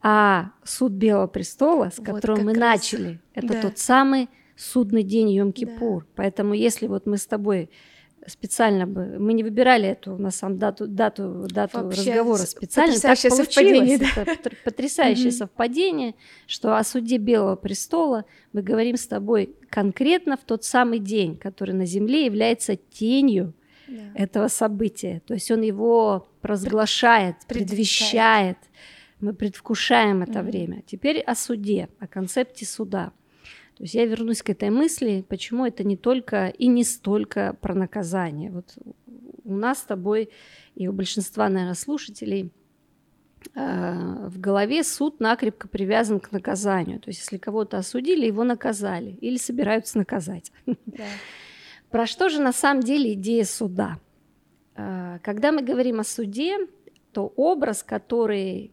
А 0.00 0.52
суд 0.64 0.92
Белого 0.92 1.26
престола, 1.26 1.90
с 1.92 2.02
которым 2.02 2.36
вот 2.38 2.44
мы 2.44 2.54
раз. 2.54 2.60
начали, 2.60 3.20
это 3.34 3.48
да. 3.48 3.62
тот 3.62 3.78
самый 3.78 4.28
судный 4.56 5.02
день 5.02 5.30
Йом-Кипур. 5.36 6.00
Да. 6.00 6.06
Поэтому 6.16 6.54
если 6.54 6.86
вот 6.86 7.06
мы 7.06 7.16
с 7.16 7.26
тобой 7.26 7.70
специально 8.28 8.86
бы, 8.86 9.18
мы 9.18 9.32
не 9.32 9.42
выбирали 9.42 9.88
эту, 9.88 10.16
на 10.16 10.30
самом 10.30 10.58
дату, 10.58 10.86
дату, 10.86 11.46
дату 11.48 11.82
Вообще 11.82 12.12
разговора 12.12 12.38
специально, 12.38 12.94
так 12.94 13.18
получилось, 13.18 13.36
совпадение, 13.36 13.98
да. 13.98 14.22
это 14.26 14.50
потрясающее 14.64 15.32
совпадение, 15.32 16.14
что 16.46 16.76
о 16.76 16.84
суде 16.84 17.18
Белого 17.18 17.56
престола 17.56 18.24
мы 18.52 18.62
говорим 18.62 18.96
с 18.96 19.06
тобой 19.06 19.54
конкретно 19.70 20.36
в 20.36 20.44
тот 20.44 20.64
самый 20.64 20.98
день, 20.98 21.36
который 21.36 21.74
на 21.74 21.86
Земле 21.86 22.24
является 22.24 22.76
тенью 22.76 23.54
да. 23.86 23.94
этого 24.14 24.48
события, 24.48 25.22
то 25.26 25.34
есть 25.34 25.50
он 25.50 25.62
его 25.62 26.28
провозглашает, 26.40 27.36
предвещает, 27.46 28.58
мы 29.20 29.34
предвкушаем 29.34 30.22
это 30.22 30.42
время. 30.42 30.82
Теперь 30.86 31.20
о 31.20 31.34
суде, 31.34 31.88
о 31.98 32.06
концепте 32.06 32.64
суда. 32.64 33.12
То 33.78 33.84
есть 33.84 33.94
я 33.94 34.06
вернусь 34.06 34.42
к 34.42 34.50
этой 34.50 34.70
мысли, 34.70 35.24
почему 35.28 35.64
это 35.64 35.84
не 35.84 35.96
только 35.96 36.48
и 36.48 36.66
не 36.66 36.82
столько 36.82 37.56
про 37.60 37.74
наказание. 37.74 38.50
Вот 38.50 38.76
у 39.44 39.54
нас 39.54 39.78
с 39.78 39.82
тобой 39.82 40.30
и 40.74 40.88
у 40.88 40.92
большинства, 40.92 41.48
наверное, 41.48 41.74
слушателей 41.74 42.50
э, 43.54 44.26
в 44.26 44.40
голове 44.40 44.82
суд 44.82 45.20
накрепко 45.20 45.68
привязан 45.68 46.18
к 46.18 46.32
наказанию. 46.32 46.98
То 46.98 47.10
есть 47.10 47.20
если 47.20 47.38
кого-то 47.38 47.78
осудили, 47.78 48.26
его 48.26 48.42
наказали 48.42 49.12
или 49.20 49.36
собираются 49.36 49.96
наказать. 49.96 50.50
Да. 50.86 51.04
Про 51.90 52.06
что 52.06 52.28
же 52.28 52.42
на 52.42 52.52
самом 52.52 52.82
деле 52.82 53.12
идея 53.12 53.44
суда? 53.44 54.00
Э, 54.74 55.20
когда 55.22 55.52
мы 55.52 55.62
говорим 55.62 56.00
о 56.00 56.04
суде, 56.04 56.58
то 57.12 57.32
образ, 57.36 57.84
который 57.84 58.72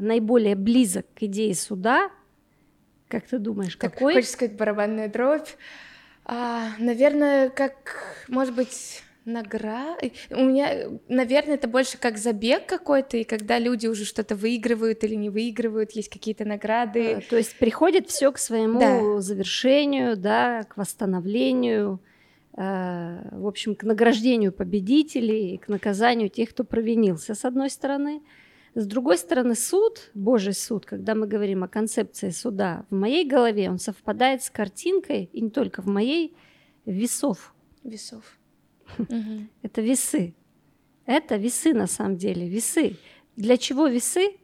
наиболее 0.00 0.56
близок 0.56 1.06
к 1.14 1.22
идее 1.22 1.54
суда, 1.54 2.10
как 3.14 3.28
ты 3.28 3.38
думаешь, 3.38 3.76
так, 3.76 3.92
какой? 3.92 4.14
Хочешь 4.14 4.30
сказать 4.30 4.56
барабанная 4.56 5.08
дробь? 5.08 5.48
А, 6.24 6.70
наверное, 6.78 7.48
как, 7.48 8.24
может 8.28 8.54
быть, 8.54 9.02
награда. 9.24 10.10
У 10.30 10.44
меня, 10.44 10.88
наверное, 11.08 11.54
это 11.54 11.68
больше 11.68 11.96
как 11.96 12.18
забег 12.18 12.66
какой-то, 12.66 13.16
и 13.16 13.24
когда 13.24 13.58
люди 13.58 13.86
уже 13.86 14.04
что-то 14.04 14.34
выигрывают 14.34 15.04
или 15.04 15.14
не 15.14 15.30
выигрывают, 15.30 15.92
есть 15.92 16.08
какие-то 16.08 16.44
награды. 16.44 17.14
А, 17.14 17.20
то 17.20 17.36
есть 17.36 17.56
приходит 17.56 18.08
все 18.08 18.32
к 18.32 18.38
своему 18.38 18.80
да. 18.80 19.20
завершению, 19.20 20.16
да, 20.16 20.64
к 20.64 20.76
восстановлению, 20.76 22.00
э, 22.56 23.28
в 23.30 23.46
общем, 23.46 23.76
к 23.76 23.84
награждению 23.84 24.52
победителей, 24.52 25.58
к 25.58 25.68
наказанию 25.68 26.28
тех, 26.28 26.50
кто 26.50 26.64
провинился, 26.64 27.34
с 27.34 27.44
одной 27.44 27.70
стороны. 27.70 28.22
С 28.74 28.86
другой 28.86 29.18
стороны, 29.18 29.54
суд, 29.54 30.10
Божий 30.14 30.52
суд, 30.52 30.84
когда 30.84 31.14
мы 31.14 31.28
говорим 31.28 31.62
о 31.62 31.68
концепции 31.68 32.30
суда, 32.30 32.84
в 32.90 32.94
моей 32.94 33.24
голове 33.24 33.70
он 33.70 33.78
совпадает 33.78 34.42
с 34.42 34.50
картинкой, 34.50 35.30
и 35.32 35.40
не 35.40 35.50
только 35.50 35.80
в 35.80 35.86
моей, 35.86 36.36
весов. 36.84 37.54
Весов. 37.84 38.24
Это 39.62 39.80
весы. 39.80 40.34
Это 41.06 41.36
весы 41.36 41.72
на 41.72 41.86
самом 41.86 42.16
деле, 42.16 42.48
весы. 42.48 42.96
Для 43.36 43.56
чего 43.56 43.86
весы? 43.86 44.36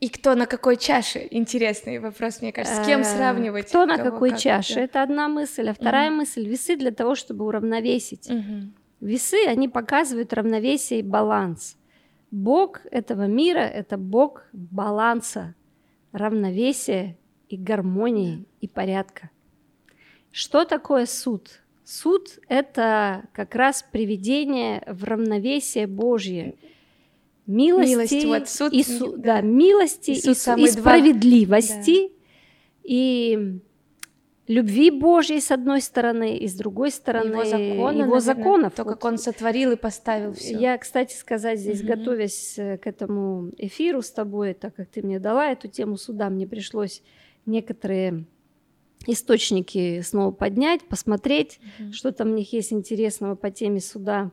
И 0.00 0.08
кто 0.08 0.34
на 0.34 0.46
какой 0.46 0.76
чаше? 0.76 1.28
Интересный 1.30 2.00
вопрос, 2.00 2.42
мне 2.42 2.52
кажется. 2.52 2.82
С 2.82 2.86
кем 2.86 3.02
э, 3.02 3.04
сравнивать? 3.04 3.68
Кто 3.68 3.86
на 3.86 3.98
какой 3.98 4.36
чаше? 4.36 4.80
Это 4.80 5.04
одна 5.04 5.28
мысль. 5.28 5.68
А 5.68 5.74
вторая 5.74 6.10
мысль– 6.10 6.48
весы 6.48 6.76
для 6.76 6.90
того, 6.90 7.14
чтобы 7.14 7.44
уравновесить. 7.44 8.28
Весы, 9.00 9.46
они 9.46 9.68
показывают 9.68 10.32
равновесие 10.32 11.00
и 11.00 11.02
баланс. 11.04 11.76
Бог 12.32 12.80
этого 12.90 13.26
мира– 13.26 13.58
это 13.60 13.98
Бог 13.98 14.46
баланса, 14.54 15.54
равновесия 16.12 17.18
и 17.50 17.58
гармонии 17.58 18.46
и 18.62 18.66
порядка. 18.66 19.30
Что 20.30 20.64
такое 20.64 21.04
суд? 21.04 21.60
Суд– 21.84 22.38
это 22.48 23.24
как 23.34 23.54
раз 23.54 23.84
приведение 23.92 24.82
в 24.86 25.04
равновесие 25.04 25.86
Божье, 25.86 26.54
милости, 27.46 28.14
Милость, 28.14 28.24
вот, 28.24 28.48
суд, 28.48 28.72
и, 28.72 28.82
су, 28.82 29.12
да. 29.18 29.22
Да, 29.22 29.40
милости 29.42 30.12
и, 30.12 30.14
и, 30.14 30.64
и 30.64 30.68
справедливости. 30.70 32.08
Да. 32.08 32.14
И 32.84 33.60
любви 34.48 34.90
Божьей 34.90 35.40
с 35.40 35.50
одной 35.50 35.80
стороны 35.80 36.36
и 36.36 36.48
с 36.48 36.54
другой 36.54 36.90
стороны 36.90 37.32
его, 37.32 37.44
закона, 37.44 37.68
его 37.70 37.88
наверное, 37.88 38.20
законов. 38.20 38.74
То, 38.74 38.84
как 38.84 39.04
он 39.04 39.18
сотворил 39.18 39.72
и 39.72 39.76
поставил 39.76 40.32
все. 40.34 40.58
Я, 40.58 40.78
кстати, 40.78 41.14
сказать 41.14 41.58
здесь, 41.60 41.80
Мгм. 41.82 41.88
готовясь 41.88 42.58
э, 42.58 42.78
к 42.78 42.86
этому 42.86 43.50
эфиру 43.58 44.02
с 44.02 44.10
тобой, 44.10 44.54
так 44.54 44.74
как 44.74 44.88
ты 44.88 45.02
мне 45.02 45.18
дала 45.20 45.48
эту 45.52 45.68
тему 45.68 45.96
суда, 45.96 46.28
мне 46.28 46.46
пришлось 46.46 47.02
некоторые 47.46 48.24
источники 49.06 50.00
снова 50.02 50.30
поднять, 50.32 50.82
посмотреть, 50.82 51.58
что 51.92 52.12
там 52.12 52.32
в 52.32 52.34
них 52.34 52.52
есть 52.52 52.72
интересного 52.72 53.34
по 53.34 53.50
теме 53.50 53.80
суда. 53.80 54.30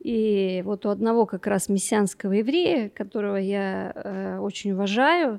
И 0.00 0.62
вот 0.64 0.84
у 0.84 0.88
одного 0.88 1.26
как 1.26 1.46
раз 1.46 1.68
мессианского 1.68 2.32
еврея, 2.32 2.88
которого 2.88 3.36
я 3.36 3.92
э, 3.94 4.38
очень 4.40 4.72
уважаю, 4.72 5.36
э, 5.36 5.38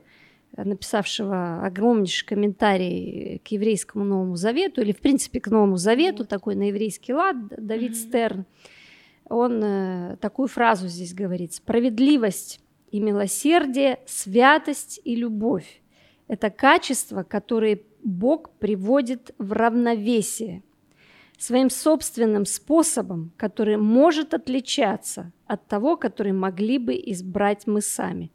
написавшего 0.55 1.65
огромнейший 1.65 2.27
комментарий 2.27 3.39
к 3.39 3.47
еврейскому 3.49 4.05
Новому 4.05 4.35
Завету, 4.35 4.81
или 4.81 4.91
в 4.91 4.99
принципе 4.99 5.39
к 5.39 5.47
Новому 5.47 5.77
Завету, 5.77 6.19
Вот. 6.19 6.29
такой 6.29 6.55
на 6.55 6.67
еврейский 6.67 7.13
лад, 7.13 7.35
Давид 7.57 7.91
Мгм. 7.91 7.99
Стерн, 7.99 8.45
он 9.25 9.63
э, 9.63 10.17
такую 10.21 10.47
фразу 10.47 10.87
здесь 10.87 11.13
говорит. 11.13 11.53
«Справедливость 11.53 12.59
и 12.91 12.99
милосердие, 12.99 13.99
святость 14.05 15.01
и 15.03 15.15
любовь– 15.15 15.81
это 16.27 16.49
качества, 16.49 17.23
которые 17.23 17.81
Бог 18.03 18.51
приводит 18.51 19.33
в 19.37 19.53
равновесие 19.53 20.61
своим 21.37 21.69
собственным 21.69 22.45
способом, 22.45 23.33
который 23.37 23.77
может 23.77 24.33
отличаться 24.33 25.31
от 25.45 25.67
того, 25.67 25.97
который 25.97 26.31
могли 26.31 26.77
бы 26.77 26.93
избрать 26.93 27.65
мы 27.65 27.81
сами. 27.81 28.31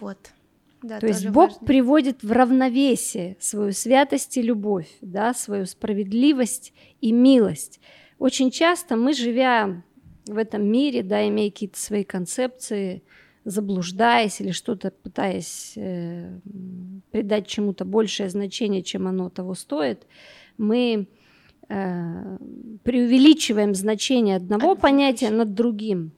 Вот. 0.00 0.32
Да, 0.82 1.00
То 1.00 1.08
есть 1.08 1.26
Бог 1.28 1.50
важно. 1.50 1.66
приводит 1.66 2.22
в 2.22 2.30
равновесие 2.30 3.36
свою 3.40 3.72
святость 3.72 4.36
и 4.36 4.42
любовь, 4.42 4.88
да, 5.00 5.34
свою 5.34 5.66
справедливость 5.66 6.72
и 7.00 7.10
милость. 7.10 7.80
Очень 8.18 8.50
часто 8.50 8.96
мы, 8.96 9.12
живя 9.12 9.82
в 10.26 10.36
этом 10.36 10.64
мире, 10.64 11.02
да, 11.02 11.26
имея 11.26 11.50
какие-то 11.50 11.78
свои 11.78 12.04
концепции, 12.04 13.02
заблуждаясь 13.44 14.40
или 14.40 14.50
что-то 14.50 14.90
пытаясь 14.90 15.72
э, 15.76 16.38
придать 17.10 17.46
чему-то 17.46 17.84
большее 17.84 18.28
значение, 18.28 18.82
чем 18.82 19.08
оно 19.08 19.30
того 19.30 19.54
стоит, 19.54 20.06
мы 20.58 21.08
э, 21.68 22.38
преувеличиваем 22.84 23.74
значение 23.74 24.36
одного 24.36 24.76
понятия 24.76 25.30
над 25.30 25.54
другим. 25.54 26.12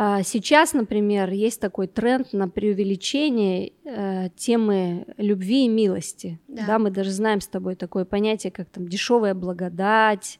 А 0.00 0.22
Сейчас, 0.22 0.74
например, 0.74 1.30
есть 1.30 1.60
такой 1.60 1.88
тренд 1.88 2.32
на 2.32 2.48
преувеличение 2.48 3.72
э, 3.84 4.28
темы 4.36 5.06
любви 5.16 5.64
и 5.64 5.68
милости. 5.68 6.38
Да. 6.46 6.66
Да. 6.66 6.78
мы 6.78 6.90
даже 6.90 7.10
знаем 7.10 7.40
с 7.40 7.48
тобой 7.48 7.74
такое 7.74 8.04
понятие, 8.04 8.52
как 8.52 8.68
там 8.68 8.86
дешевая 8.86 9.34
благодать, 9.34 10.38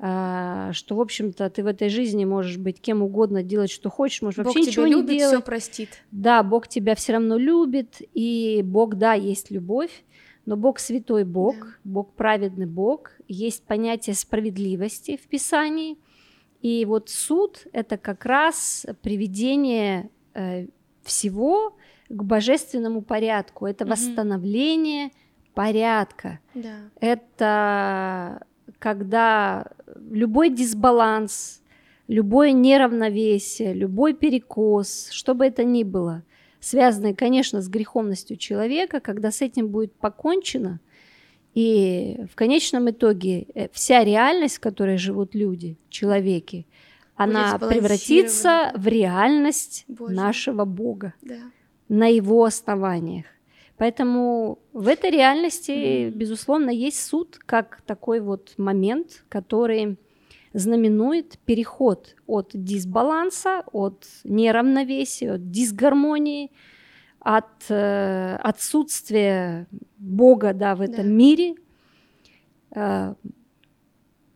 а, 0.00 0.72
что, 0.72 0.96
в 0.96 1.00
общем-то, 1.00 1.48
ты 1.48 1.62
в 1.62 1.68
этой 1.68 1.88
жизни 1.88 2.24
можешь 2.24 2.56
быть 2.56 2.80
кем 2.80 3.02
угодно, 3.02 3.44
делать, 3.44 3.70
что 3.70 3.88
хочешь, 3.88 4.20
можешь 4.20 4.38
Бог 4.38 4.46
вообще 4.46 4.62
тебя 4.62 4.70
ничего 4.70 4.86
любит, 4.86 5.10
не 5.10 5.18
делать. 5.18 5.34
все 5.36 5.44
простит. 5.44 5.88
Да, 6.10 6.42
Бог 6.42 6.66
тебя 6.66 6.96
все 6.96 7.12
равно 7.12 7.36
любит, 7.36 8.02
и 8.14 8.62
Бог, 8.64 8.96
да, 8.96 9.14
есть 9.14 9.52
любовь, 9.52 10.04
но 10.44 10.56
Бог 10.56 10.80
святой 10.80 11.22
Бог, 11.22 11.54
Да. 11.56 11.66
Бог 11.84 12.14
праведный 12.14 12.66
Бог, 12.66 13.12
есть 13.28 13.62
понятие 13.62 14.16
справедливости 14.16 15.16
в 15.22 15.28
Писании, 15.28 15.98
и 16.60 16.84
вот 16.84 17.08
суд– 17.08 17.66
это 17.72 17.96
как 17.96 18.24
раз 18.24 18.86
приведение 19.02 20.10
э, 20.34 20.66
всего 21.02 21.76
к 22.08 22.22
божественному 22.22 23.02
порядку, 23.02 23.66
это 23.66 23.84
Мгм. 23.84 23.92
восстановление 23.92 25.10
порядка, 25.54 26.40
Да. 26.54 26.90
это 27.00 28.42
когда 28.78 29.66
любой 30.10 30.50
дисбаланс, 30.50 31.62
любое 32.06 32.52
неравновесие, 32.52 33.72
любой 33.74 34.14
перекос, 34.14 35.08
что 35.10 35.34
бы 35.34 35.46
это 35.46 35.64
ни 35.64 35.82
было, 35.82 36.22
связанное, 36.60 37.14
конечно, 37.14 37.60
с 37.60 37.68
греховностью 37.68 38.36
человека, 38.36 39.00
когда 39.00 39.30
с 39.30 39.42
этим 39.42 39.68
будет 39.68 39.92
покончено, 39.94 40.80
и 41.58 42.20
в 42.30 42.36
конечном 42.36 42.88
итоге 42.88 43.46
э, 43.54 43.66
вся 43.72 44.04
реальность, 44.04 44.58
в 44.58 44.60
которой 44.60 44.96
живут 44.96 45.34
люди, 45.34 45.76
человеки, 45.88 46.68
она 47.16 47.58
превратится 47.58 48.70
в 48.76 48.86
реальность 48.86 49.84
Божью. 49.88 50.16
нашего 50.16 50.64
Бога 50.64 51.14
Да. 51.20 51.34
на 51.88 52.06
его 52.06 52.44
основаниях. 52.44 53.26
Поэтому 53.76 54.60
в 54.72 54.86
этой 54.86 55.10
реальности, 55.10 56.06
Мгм. 56.06 56.18
безусловно, 56.18 56.70
есть 56.70 57.04
суд 57.04 57.38
как 57.44 57.82
такой 57.86 58.20
вот 58.20 58.54
момент, 58.56 59.24
который 59.28 59.96
знаменует 60.52 61.38
переход 61.44 62.14
от 62.28 62.50
дисбаланса, 62.54 63.64
от 63.72 64.06
неравновесия, 64.22 65.34
от 65.34 65.50
дисгармонии, 65.50 66.52
от 67.20 67.46
э, 67.68 68.36
отсутствия 68.42 69.66
Бога 69.98 70.52
да, 70.54 70.74
в 70.74 70.80
этом 70.80 71.04
Да. 71.04 71.10
мире. 71.10 71.54
Э, 72.74 73.14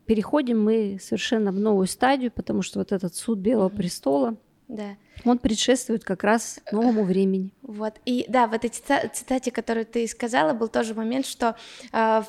переходим 0.07 0.62
мы 0.62 0.99
совершенно 1.01 1.53
в 1.53 1.59
новую 1.61 1.87
стадию, 1.87 2.31
потому 2.33 2.62
что 2.62 2.79
вот 2.81 2.92
этот 2.92 3.14
суд 3.14 3.38
Белого 3.38 3.68
престола, 3.68 4.37
Да. 4.68 4.97
он 5.25 5.38
предшествует 5.38 6.05
как 6.05 6.25
раз 6.25 6.61
новому 6.73 7.05
времени. 7.05 7.53
Вот. 7.62 7.95
И 8.05 8.25
да, 8.29 8.47
в 8.47 8.53
этой 8.53 8.71
цита- 8.71 9.09
цитате, 9.12 9.51
которую 9.51 9.87
ты 9.87 10.07
сказала, 10.09 10.53
был 10.55 10.68
тоже 10.68 10.95
момент, 10.95 11.27
что 11.27 11.57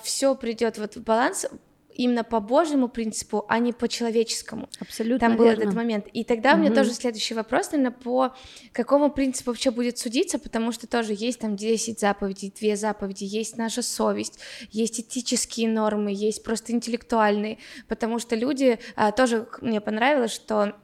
все 0.04 0.36
придет 0.36 0.78
вот 0.78 0.96
в 0.96 1.04
баланс 1.04 1.48
именно 1.96 2.24
по 2.24 2.40
Божьему 2.40 2.88
принципу, 2.88 3.46
а 3.48 3.60
не 3.60 3.74
по 3.74 3.88
человеческому. 3.88 4.70
Абсолютно 4.80 5.28
Там 5.28 5.38
был 5.38 5.46
верно. 5.46 5.64
этот 5.64 5.74
момент. 5.74 6.08
И 6.14 6.24
тогда 6.24 6.56
у 6.56 6.58
меня 6.58 6.72
тоже 6.72 6.94
следующий 6.94 7.34
вопрос, 7.34 7.72
наверное, 7.72 7.92
по 7.92 8.36
какому 8.72 9.12
принципу 9.12 9.52
вообще 9.52 9.72
будет 9.72 9.98
судиться, 9.98 10.40
потому 10.40 10.72
что 10.72 10.88
тоже 10.88 11.14
есть 11.18 11.40
там 11.40 11.56
10 11.56 12.00
заповедей, 12.00 12.54
две 12.58 12.76
заповеди, 12.76 13.24
есть 13.24 13.58
наша 13.58 13.82
совесть, 13.82 14.40
есть 14.72 15.00
этические 15.00 15.70
нормы, 15.70 16.12
есть 16.14 16.44
просто 16.44 16.72
интеллектуальные, 16.72 17.60
потому 17.88 18.20
что 18.20 18.36
люди, 18.36 18.80
а, 18.96 19.12
тоже 19.12 19.48
мне 19.62 19.82
понравилось, 19.82 20.32
что 20.32 20.76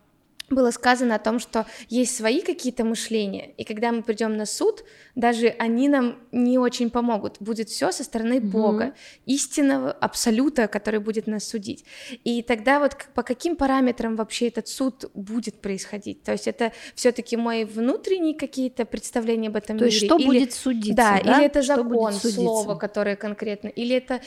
было 0.50 0.72
сказано 0.72 1.16
о 1.16 1.20
том, 1.20 1.40
что 1.40 1.66
есть 1.90 2.16
свои 2.16 2.42
какие-то 2.42 2.84
мышления, 2.84 3.52
и 3.58 3.64
когда 3.64 3.92
мы 3.92 4.04
придем 4.04 4.38
на 4.38 4.46
суд, 4.46 4.84
даже 5.16 5.48
они 5.60 5.90
нам 5.90 6.18
не 6.32 6.58
очень 6.58 6.90
помогут. 6.90 7.38
Будет 7.40 7.70
все 7.70 7.92
со 7.92 8.04
стороны 8.04 8.40
Мгм. 8.40 8.50
Бога, 8.50 8.94
истинного 9.26 9.92
абсолюта, 9.92 10.68
который 10.68 11.00
будет 11.00 11.28
нас 11.28 11.44
судить. 11.48 11.86
И 12.24 12.42
тогда 12.44 12.80
вот 12.80 12.96
по 13.14 13.24
каким 13.24 13.56
параметрам 13.56 14.16
вообще 14.16 14.48
этот 14.48 14.68
суд 14.68 15.10
будет 15.14 15.62
происходить? 15.62 16.24
То 16.24 16.32
есть 16.32 16.48
это 16.48 16.72
все-таки 16.96 17.38
мои 17.38 17.66
внутренние 17.66 18.36
какие-то 18.36 18.86
представления 18.86 19.50
об 19.50 19.56
этом 19.56 19.78
То 19.78 19.86
есть 19.86 20.02
мире? 20.02 20.08
что 20.08 20.18
или- 20.18 20.26
будет 20.28 20.54
судиться? 20.54 20.94
да, 20.96 21.18
или 21.18 21.46
это 21.46 21.62
Что 21.64 21.76
закон, 21.76 22.14
слово, 22.14 22.76
которое 22.76 23.16
конкретно, 23.16 23.68
или 23.68 23.96
это 23.96 24.22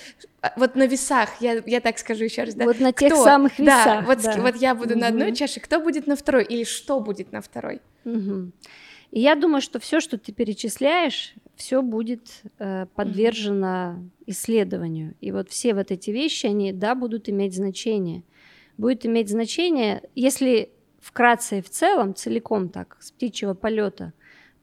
вот 0.56 0.74
на 0.76 0.86
весах, 0.86 1.40
я, 1.40 1.62
я 1.66 1.80
так 1.80 1.98
скажу 1.98 2.24
еще 2.24 2.44
раз, 2.44 2.54
да, 2.54 2.64
Вот 2.64 2.80
на 2.80 2.92
тех 2.92 3.12
кто? 3.12 3.24
самых 3.24 3.52
Да, 3.58 3.62
весах. 3.64 4.06
вот, 4.06 4.20
с- 4.20 4.24
да. 4.24 4.40
вот 4.40 4.56
я 4.56 4.74
буду 4.74 4.98
на 4.98 5.08
одной 5.08 5.34
чаше, 5.34 5.60
кто 5.60 5.80
будет 5.80 6.06
на 6.06 6.16
второй, 6.16 6.44
или 6.44 6.64
что 6.64 7.00
будет 7.00 7.32
на 7.32 7.40
второй? 7.40 7.80
Мгм. 8.04 8.52
И 9.12 9.20
я 9.20 9.34
думаю, 9.34 9.60
что 9.60 9.78
все, 9.78 10.00
что 10.00 10.18
ты 10.18 10.32
перечисляешь, 10.32 11.34
все 11.54 11.82
будет 11.82 12.42
э, 12.58 12.86
подвержено 12.94 14.02
исследованию. 14.26 15.14
И 15.20 15.30
вот 15.32 15.50
все 15.50 15.74
вот 15.74 15.90
эти 15.90 16.10
вещи, 16.10 16.46
они, 16.46 16.72
да, 16.72 16.94
будут 16.94 17.28
иметь 17.28 17.54
значение. 17.54 18.22
Будет 18.78 19.04
иметь 19.06 19.28
значение, 19.28 20.02
если 20.14 20.70
вкратце 21.00 21.58
и 21.58 21.62
в 21.62 21.68
целом, 21.68 22.14
целиком 22.14 22.68
так, 22.70 22.96
с 23.00 23.10
птичьего 23.12 23.54
полета, 23.54 24.12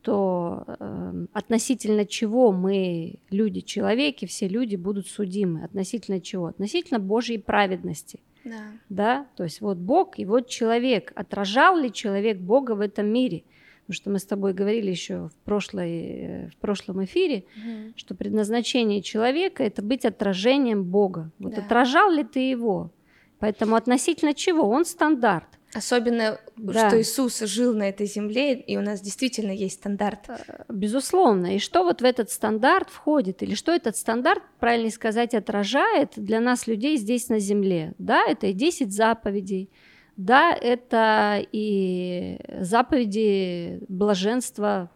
то 0.02 0.64
э, 0.68 1.26
относительно 1.34 2.06
чего 2.06 2.52
мы, 2.52 3.16
люди, 3.30 3.60
человеки, 3.62 4.26
все 4.26 4.48
люди 4.48 4.76
будут 4.76 5.08
судимы. 5.08 5.64
Относительно 5.64 6.22
чего? 6.22 6.46
Относительно 6.48 7.00
Божьей 7.00 7.38
праведности 7.38 8.22
Да. 8.46 8.64
да, 8.90 9.28
то 9.36 9.44
есть 9.44 9.60
вот 9.62 9.78
Бог 9.78 10.18
и 10.18 10.26
вот 10.26 10.48
человек. 10.48 11.12
Отражал 11.16 11.78
ли 11.78 11.92
человек 11.92 12.38
Бога 12.40 12.72
в 12.76 12.80
этом 12.80 13.08
мире? 13.08 13.44
Потому 13.82 13.96
что 13.96 14.10
мы 14.12 14.20
с 14.20 14.26
тобой 14.26 14.54
говорили 14.54 14.90
еще 14.92 15.30
в, 15.30 15.36
прошлой, 15.44 16.48
в 16.50 16.58
прошлом 16.58 17.04
эфире, 17.04 17.44
Мгм. 17.58 17.94
что 17.98 18.16
предназначение 18.16 19.02
человека 19.02 19.64
это 19.64 19.82
быть 19.82 20.06
отражением 20.06 20.84
Бога. 20.84 21.32
Вот 21.40 21.56
Да. 21.56 21.62
отражал 21.62 22.12
ли 22.12 22.24
ты 22.24 22.40
его? 22.52 22.92
Поэтому 23.40 23.76
относительно 23.76 24.34
чего? 24.34 24.70
Он 24.70 24.86
стандарт. 24.86 25.59
Особенно, 25.74 26.40
Да. 26.56 26.90
что 26.90 27.00
Иисус 27.00 27.40
жил 27.42 27.76
на 27.76 27.90
этой 27.90 28.08
земле, 28.08 28.60
и 28.60 28.76
у 28.78 28.82
нас 28.82 29.02
действительно 29.02 29.52
есть 29.52 29.76
стандарт. 29.76 30.28
Безусловно. 30.68 31.56
И 31.56 31.60
что 31.60 31.84
вот 31.84 32.02
в 32.02 32.06
этот 32.06 32.32
стандарт 32.32 32.90
входит? 32.90 33.44
Или 33.44 33.54
что 33.54 33.72
этот 33.72 33.96
стандарт, 33.96 34.42
правильно 34.60 34.90
сказать, 34.90 35.36
отражает 35.36 36.14
для 36.16 36.40
нас, 36.40 36.66
людей 36.66 36.98
здесь 36.98 37.30
на 37.30 37.40
земле? 37.40 37.94
Да, 38.00 38.26
это 38.28 38.48
и 38.48 38.54
10 38.54 38.92
заповедей, 38.92 39.70
да, 40.18 40.54
это 40.54 41.46
и 41.52 42.40
заповеди 42.62 43.82
блаженства, 43.88 44.90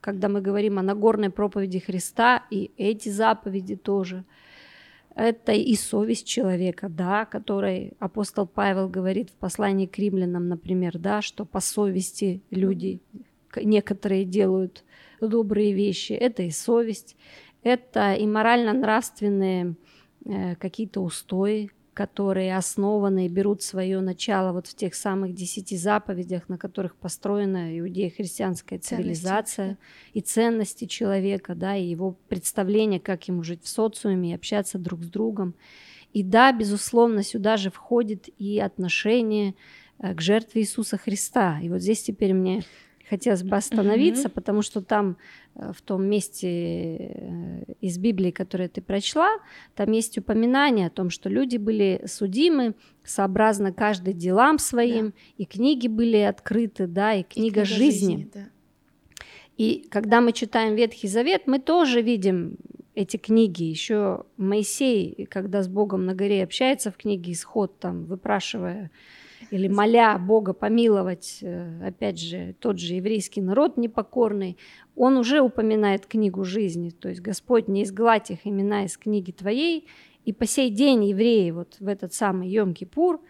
когда 0.00 0.28
мы 0.28 0.40
говорим 0.40 0.78
о 0.78 0.82
Нагорной 0.82 1.30
проповеди 1.30 1.78
Христа, 1.78 2.44
и 2.50 2.72
эти 2.76 3.10
заповеди 3.10 3.76
тоже. 3.76 4.24
Это 5.16 5.52
и 5.52 5.74
совесть 5.76 6.26
человека, 6.26 6.90
да, 6.90 7.24
которой 7.24 7.94
апостол 7.98 8.46
Павел 8.46 8.86
говорит 8.90 9.30
в 9.30 9.32
послании 9.32 9.86
к 9.86 9.98
римлянам, 9.98 10.46
например, 10.48 10.98
да, 10.98 11.22
что 11.22 11.46
по 11.46 11.60
совести 11.60 12.42
люди 12.50 13.00
некоторые 13.56 14.26
делают 14.26 14.84
добрые 15.22 15.72
вещи. 15.72 16.12
Это 16.12 16.42
и 16.42 16.50
совесть, 16.50 17.16
это 17.62 18.12
и 18.12 18.26
морально-нравственные 18.26 19.76
э, 20.26 20.54
какие-то 20.56 21.00
устои, 21.00 21.70
которые 21.96 22.54
основаны 22.58 23.24
и 23.24 23.30
берут 23.30 23.62
свое 23.62 24.00
начало 24.00 24.52
вот 24.52 24.66
в 24.66 24.74
тех 24.74 24.94
самых 24.94 25.32
десяти 25.32 25.78
заповедях, 25.78 26.46
на 26.50 26.58
которых 26.58 26.94
построена 26.94 27.78
иудея-христианская 27.78 28.78
цивилизация 28.78 29.78
ценности, 29.78 30.12
и 30.12 30.20
ценности 30.20 30.84
человека, 30.84 31.54
да, 31.54 31.74
и 31.74 31.86
его 31.86 32.18
представление, 32.28 33.00
как 33.00 33.26
ему 33.28 33.42
жить 33.42 33.64
в 33.64 33.68
социуме 33.68 34.34
общаться 34.34 34.78
друг 34.78 35.04
с 35.04 35.06
другом. 35.06 35.54
И 36.12 36.22
да, 36.22 36.52
безусловно, 36.52 37.22
сюда 37.22 37.56
же 37.56 37.70
входит 37.70 38.28
и 38.36 38.60
отношение 38.60 39.54
э, 39.98 40.12
к 40.12 40.20
жертве 40.20 40.60
Иисуса 40.60 40.98
Христа. 40.98 41.60
И 41.62 41.70
вот 41.70 41.80
здесь 41.80 42.02
теперь 42.02 42.34
мне 42.34 42.62
хотелось 43.08 43.42
бы 43.42 43.56
остановиться, 43.56 44.28
mm-hmm. 44.28 44.32
потому 44.32 44.62
что 44.62 44.80
там 44.80 45.16
э, 45.54 45.72
в 45.72 45.82
том 45.82 46.04
месте 46.04 46.48
э, 46.48 47.64
из 47.80 47.98
Библии, 47.98 48.30
которое 48.30 48.68
ты 48.68 48.80
прочла, 48.80 49.30
там 49.74 49.92
есть 49.92 50.18
упоминание 50.18 50.88
о 50.88 50.90
том, 50.90 51.10
что 51.10 51.28
люди 51.28 51.56
были 51.56 52.02
судимы 52.06 52.74
сообразно 53.04 53.72
каждый 53.72 54.14
делам 54.14 54.58
своим, 54.58 55.06
да. 55.06 55.14
и 55.38 55.44
книги 55.44 55.88
были 55.88 56.18
открыты, 56.18 56.86
да, 56.86 57.14
и 57.14 57.22
книга, 57.22 57.62
и 57.62 57.64
книга 57.64 57.64
жизни. 57.64 58.16
жизни 58.16 58.30
да. 58.34 58.48
И 59.56 59.86
когда 59.90 60.20
мы 60.20 60.32
читаем 60.32 60.74
Ветхий 60.74 61.08
Завет, 61.08 61.46
мы 61.46 61.58
тоже 61.58 62.02
видим 62.02 62.56
эти 62.94 63.16
книги. 63.16 63.62
Еще 63.62 64.24
Моисей, 64.36 65.26
когда 65.30 65.62
с 65.62 65.68
Богом 65.68 66.04
на 66.04 66.14
горе 66.14 66.42
общается 66.42 66.90
в 66.90 66.96
книге 66.96 67.32
Исход, 67.32 67.78
там 67.78 68.04
выпрашивая 68.04 68.90
или 69.50 69.68
моля 69.68 70.18
Бога 70.18 70.52
помиловать, 70.52 71.38
э, 71.42 71.86
опять 71.86 72.20
же, 72.20 72.54
тот 72.60 72.78
же 72.78 72.94
еврейский 72.94 73.40
народ 73.40 73.76
непокорный, 73.76 74.56
он 74.94 75.16
уже 75.16 75.40
упоминает 75.40 76.06
книгу 76.06 76.44
жизни, 76.44 76.90
то 76.90 77.08
есть 77.08 77.20
Господь 77.20 77.68
не 77.68 77.82
изгладь 77.84 78.30
их 78.30 78.46
имена 78.46 78.84
из 78.84 78.96
книги 78.96 79.30
твоей, 79.30 79.86
и 80.24 80.32
по 80.32 80.46
сей 80.46 80.70
день 80.70 81.04
евреи 81.04 81.50
вот 81.52 81.76
в 81.78 81.86
этот 81.86 82.12
самый 82.12 82.48
Йом-Кипур 82.48 83.20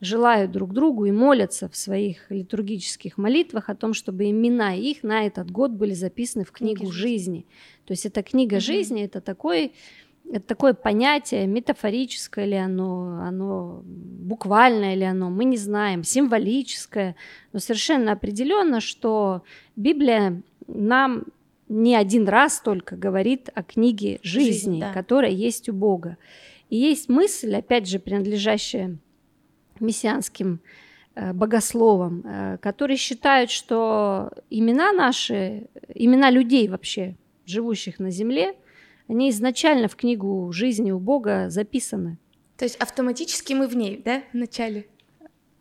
желают 0.00 0.50
друг 0.50 0.72
другу 0.72 1.04
и 1.04 1.12
молятся 1.12 1.68
в 1.68 1.76
своих 1.76 2.30
литургических 2.30 3.18
молитвах 3.18 3.68
о 3.68 3.74
том, 3.74 3.94
чтобы 3.94 4.30
имена 4.30 4.74
их 4.74 5.02
на 5.02 5.26
этот 5.26 5.50
год 5.50 5.72
были 5.72 5.92
записаны 5.92 6.44
в 6.44 6.52
книгу 6.52 6.80
Книги 6.80 6.92
жизни. 6.92 7.10
жизни. 7.10 7.46
То 7.84 7.92
есть 7.92 8.06
эта 8.06 8.22
книга 8.22 8.54
угу. 8.54 8.60
жизни, 8.60 9.04
это 9.04 9.20
такой 9.20 9.72
это 10.32 10.46
такое 10.46 10.74
понятие, 10.74 11.46
метафорическое 11.46 12.44
ли 12.44 12.54
оно, 12.54 13.20
оно 13.22 13.82
буквальное 13.84 14.94
ли 14.94 15.04
оно, 15.04 15.28
мы 15.28 15.44
не 15.44 15.56
знаем, 15.56 16.04
символическое, 16.04 17.16
но 17.52 17.58
совершенно 17.58 18.12
определенно, 18.12 18.80
что 18.80 19.42
Библия 19.74 20.42
нам 20.68 21.24
не 21.68 21.96
один 21.96 22.28
раз 22.28 22.60
только 22.60 22.96
говорит 22.96 23.48
о 23.54 23.62
книге 23.62 24.20
жизни, 24.22 24.50
Жизнь, 24.50 24.80
да. 24.80 24.92
которая 24.92 25.30
есть 25.30 25.68
у 25.68 25.72
Бога. 25.72 26.16
И 26.68 26.76
есть 26.76 27.08
мысль, 27.08 27.54
опять 27.54 27.88
же, 27.88 27.98
принадлежащая 27.98 28.98
мессианским 29.80 30.60
э, 31.14 31.32
богословам, 31.32 32.22
э, 32.24 32.58
которые 32.58 32.96
считают, 32.96 33.50
что 33.50 34.30
имена 34.50 34.92
наши, 34.92 35.68
имена 35.94 36.30
людей 36.30 36.68
вообще, 36.68 37.16
живущих 37.46 37.98
на 37.98 38.10
земле, 38.10 38.54
они 39.10 39.30
изначально 39.30 39.88
в 39.88 39.96
книгу 39.96 40.52
жизни 40.52 40.92
у 40.92 41.00
Бога 41.00 41.50
записаны. 41.50 42.16
То 42.56 42.64
есть 42.64 42.76
автоматически 42.76 43.54
мы 43.54 43.66
в 43.66 43.74
ней, 43.74 44.00
да, 44.04 44.22
в 44.32 44.36
начале? 44.36 44.86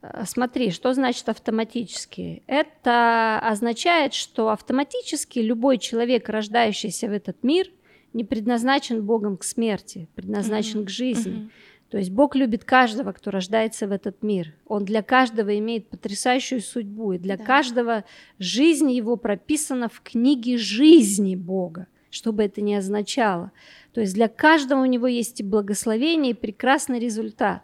А, 0.02 0.26
смотри, 0.28 0.70
что 0.70 0.94
значит 0.94 1.28
автоматически? 1.30 2.44
Это 2.46 3.40
означает, 3.40 4.14
что 4.14 4.50
автоматически 4.50 5.40
любой 5.40 5.80
человек, 5.80 6.30
рождающийся 6.30 7.08
в 7.08 7.12
этот 7.12 7.44
мир, 7.44 7.72
не 8.14 8.24
предназначен 8.24 9.04
Богом 9.04 9.36
к 9.36 9.44
смерти, 9.44 10.08
предназначен 10.14 10.82
mm-hmm. 10.82 10.86
к 10.86 10.90
жизни. 10.90 11.32
Mm-hmm. 11.32 11.50
То 11.90 11.98
есть 11.98 12.12
Бог 12.12 12.36
любит 12.36 12.66
каждого, 12.66 13.14
кто 13.14 13.32
рождается 13.32 13.88
в 13.88 13.92
этот 13.92 14.22
мир. 14.22 14.54
Он 14.68 14.86
для 14.86 15.02
каждого 15.02 15.58
имеет 15.58 15.90
потрясающую 15.90 16.62
судьбу, 16.62 17.14
и 17.14 17.18
для 17.18 17.36
да. 17.36 17.44
каждого 17.44 18.04
жизнь 18.38 18.92
его 18.92 19.16
прописана 19.16 19.90
в 19.90 20.02
книге 20.02 20.60
жизни 20.60 21.36
Бога 21.36 21.88
что 22.10 22.32
бы 22.32 22.44
это 22.44 22.62
ни 22.62 22.74
означало. 22.74 23.52
То 23.94 24.02
есть 24.02 24.14
для 24.14 24.28
каждого 24.28 24.82
у 24.82 24.86
него 24.86 25.08
есть 25.08 25.40
и 25.40 25.44
благословение, 25.44 26.32
и 26.32 26.36
прекрасный 26.36 27.00
результат. 27.00 27.64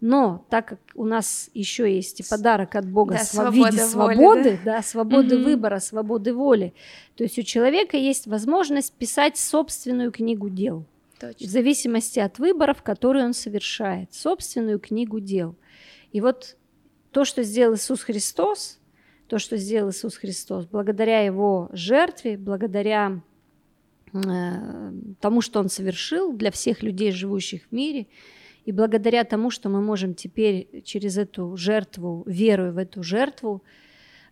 Но 0.00 0.46
так 0.48 0.66
как 0.66 0.80
у 0.94 1.04
нас 1.04 1.50
еще 1.52 1.94
есть 1.94 2.20
и 2.20 2.24
подарок 2.28 2.74
от 2.74 2.88
Бога 2.88 3.18
да, 3.34 3.50
в 3.50 3.54
виде 3.54 3.78
свободы, 3.78 4.58
да? 4.64 4.76
Да, 4.76 4.82
свободы 4.82 5.36
угу. 5.36 5.44
выбора, 5.44 5.78
свободы 5.78 6.32
воли, 6.32 6.72
то 7.16 7.22
есть 7.22 7.38
у 7.38 7.42
человека 7.42 7.98
есть 7.98 8.26
возможность 8.26 8.94
писать 8.94 9.36
собственную 9.36 10.10
книгу 10.10 10.48
дел. 10.48 10.86
Точно. 11.18 11.46
В 11.46 11.50
зависимости 11.50 12.18
от 12.18 12.38
выборов, 12.38 12.82
которые 12.82 13.26
он 13.26 13.34
совершает, 13.34 14.14
собственную 14.14 14.80
книгу 14.80 15.20
дел. 15.20 15.54
И 16.12 16.22
вот 16.22 16.56
то, 17.10 17.26
что 17.26 17.42
сделал 17.42 17.74
Иисус 17.74 18.00
Христос, 18.00 18.78
то, 19.28 19.38
что 19.38 19.58
сделал 19.58 19.90
Иисус 19.90 20.16
Христос, 20.16 20.64
благодаря 20.64 21.20
Его 21.20 21.68
жертве, 21.72 22.38
благодаря 22.38 23.20
тому, 24.12 25.40
что 25.40 25.60
он 25.60 25.68
совершил 25.68 26.32
для 26.32 26.50
всех 26.50 26.82
людей, 26.82 27.12
живущих 27.12 27.62
в 27.70 27.72
мире. 27.72 28.06
И 28.64 28.72
благодаря 28.72 29.24
тому, 29.24 29.50
что 29.50 29.68
мы 29.68 29.80
можем 29.80 30.14
теперь 30.14 30.82
через 30.84 31.16
эту 31.16 31.56
жертву, 31.56 32.22
веруя 32.26 32.72
в 32.72 32.78
эту 32.78 33.02
жертву, 33.02 33.62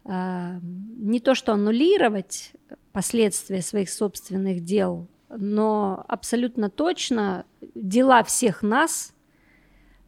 э, 0.04 0.58
не 0.62 1.20
то 1.20 1.34
что 1.34 1.52
аннулировать 1.52 2.52
последствия 2.92 3.62
своих 3.62 3.90
собственных 3.90 4.64
дел, 4.64 5.06
но 5.30 6.04
абсолютно 6.08 6.70
точно 6.70 7.46
дела 7.74 8.22
всех 8.22 8.62
нас 8.62 9.14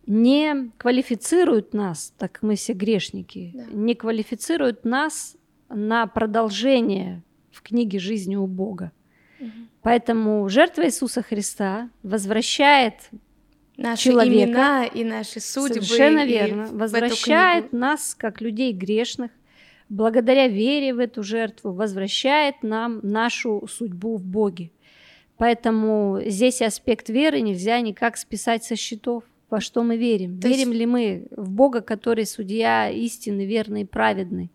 не 0.06 0.70
квалифицируют 0.76 1.72
нас, 1.72 2.12
так 2.18 2.40
мы 2.42 2.56
все 2.56 2.72
грешники, 2.72 3.52
да. 3.54 3.64
не 3.72 3.94
квалифицируют 3.94 4.84
нас 4.84 5.36
на 5.68 6.06
продолжение 6.06 7.22
в 7.52 7.62
книге 7.62 7.98
жизни 7.98 8.36
у 8.36 8.46
Бога. 8.46 8.92
Поэтому 9.82 10.48
жертва 10.48 10.86
Иисуса 10.86 11.22
Христа 11.22 11.88
возвращает 12.02 12.94
наши 13.76 14.04
человека, 14.04 14.50
имена 14.50 14.84
и 14.84 15.04
наши 15.04 15.40
судьбы. 15.40 15.82
Совершенно 15.82 16.26
верно. 16.26 16.68
Возвращает 16.70 17.72
нас, 17.72 18.14
как 18.14 18.40
людей 18.40 18.72
грешных, 18.72 19.30
благодаря 19.88 20.48
вере 20.48 20.94
в 20.94 20.98
эту 20.98 21.22
жертву, 21.22 21.72
возвращает 21.72 22.62
нам 22.62 23.00
нашу 23.02 23.66
судьбу 23.68 24.16
в 24.16 24.24
Боге. 24.24 24.70
Поэтому 25.36 26.20
здесь 26.26 26.60
аспект 26.60 27.08
веры 27.08 27.40
нельзя 27.40 27.80
никак 27.80 28.18
списать 28.18 28.62
со 28.64 28.76
счетов. 28.76 29.24
Во 29.48 29.60
что 29.60 29.82
мы 29.82 29.96
верим? 29.96 30.38
То 30.38 30.48
верим 30.48 30.68
есть... 30.68 30.80
ли 30.80 30.86
мы 30.86 31.26
в 31.30 31.50
Бога, 31.50 31.80
который 31.80 32.26
судья 32.26 32.90
истинный, 32.90 33.46
верный, 33.46 33.86
праведный? 33.86 34.50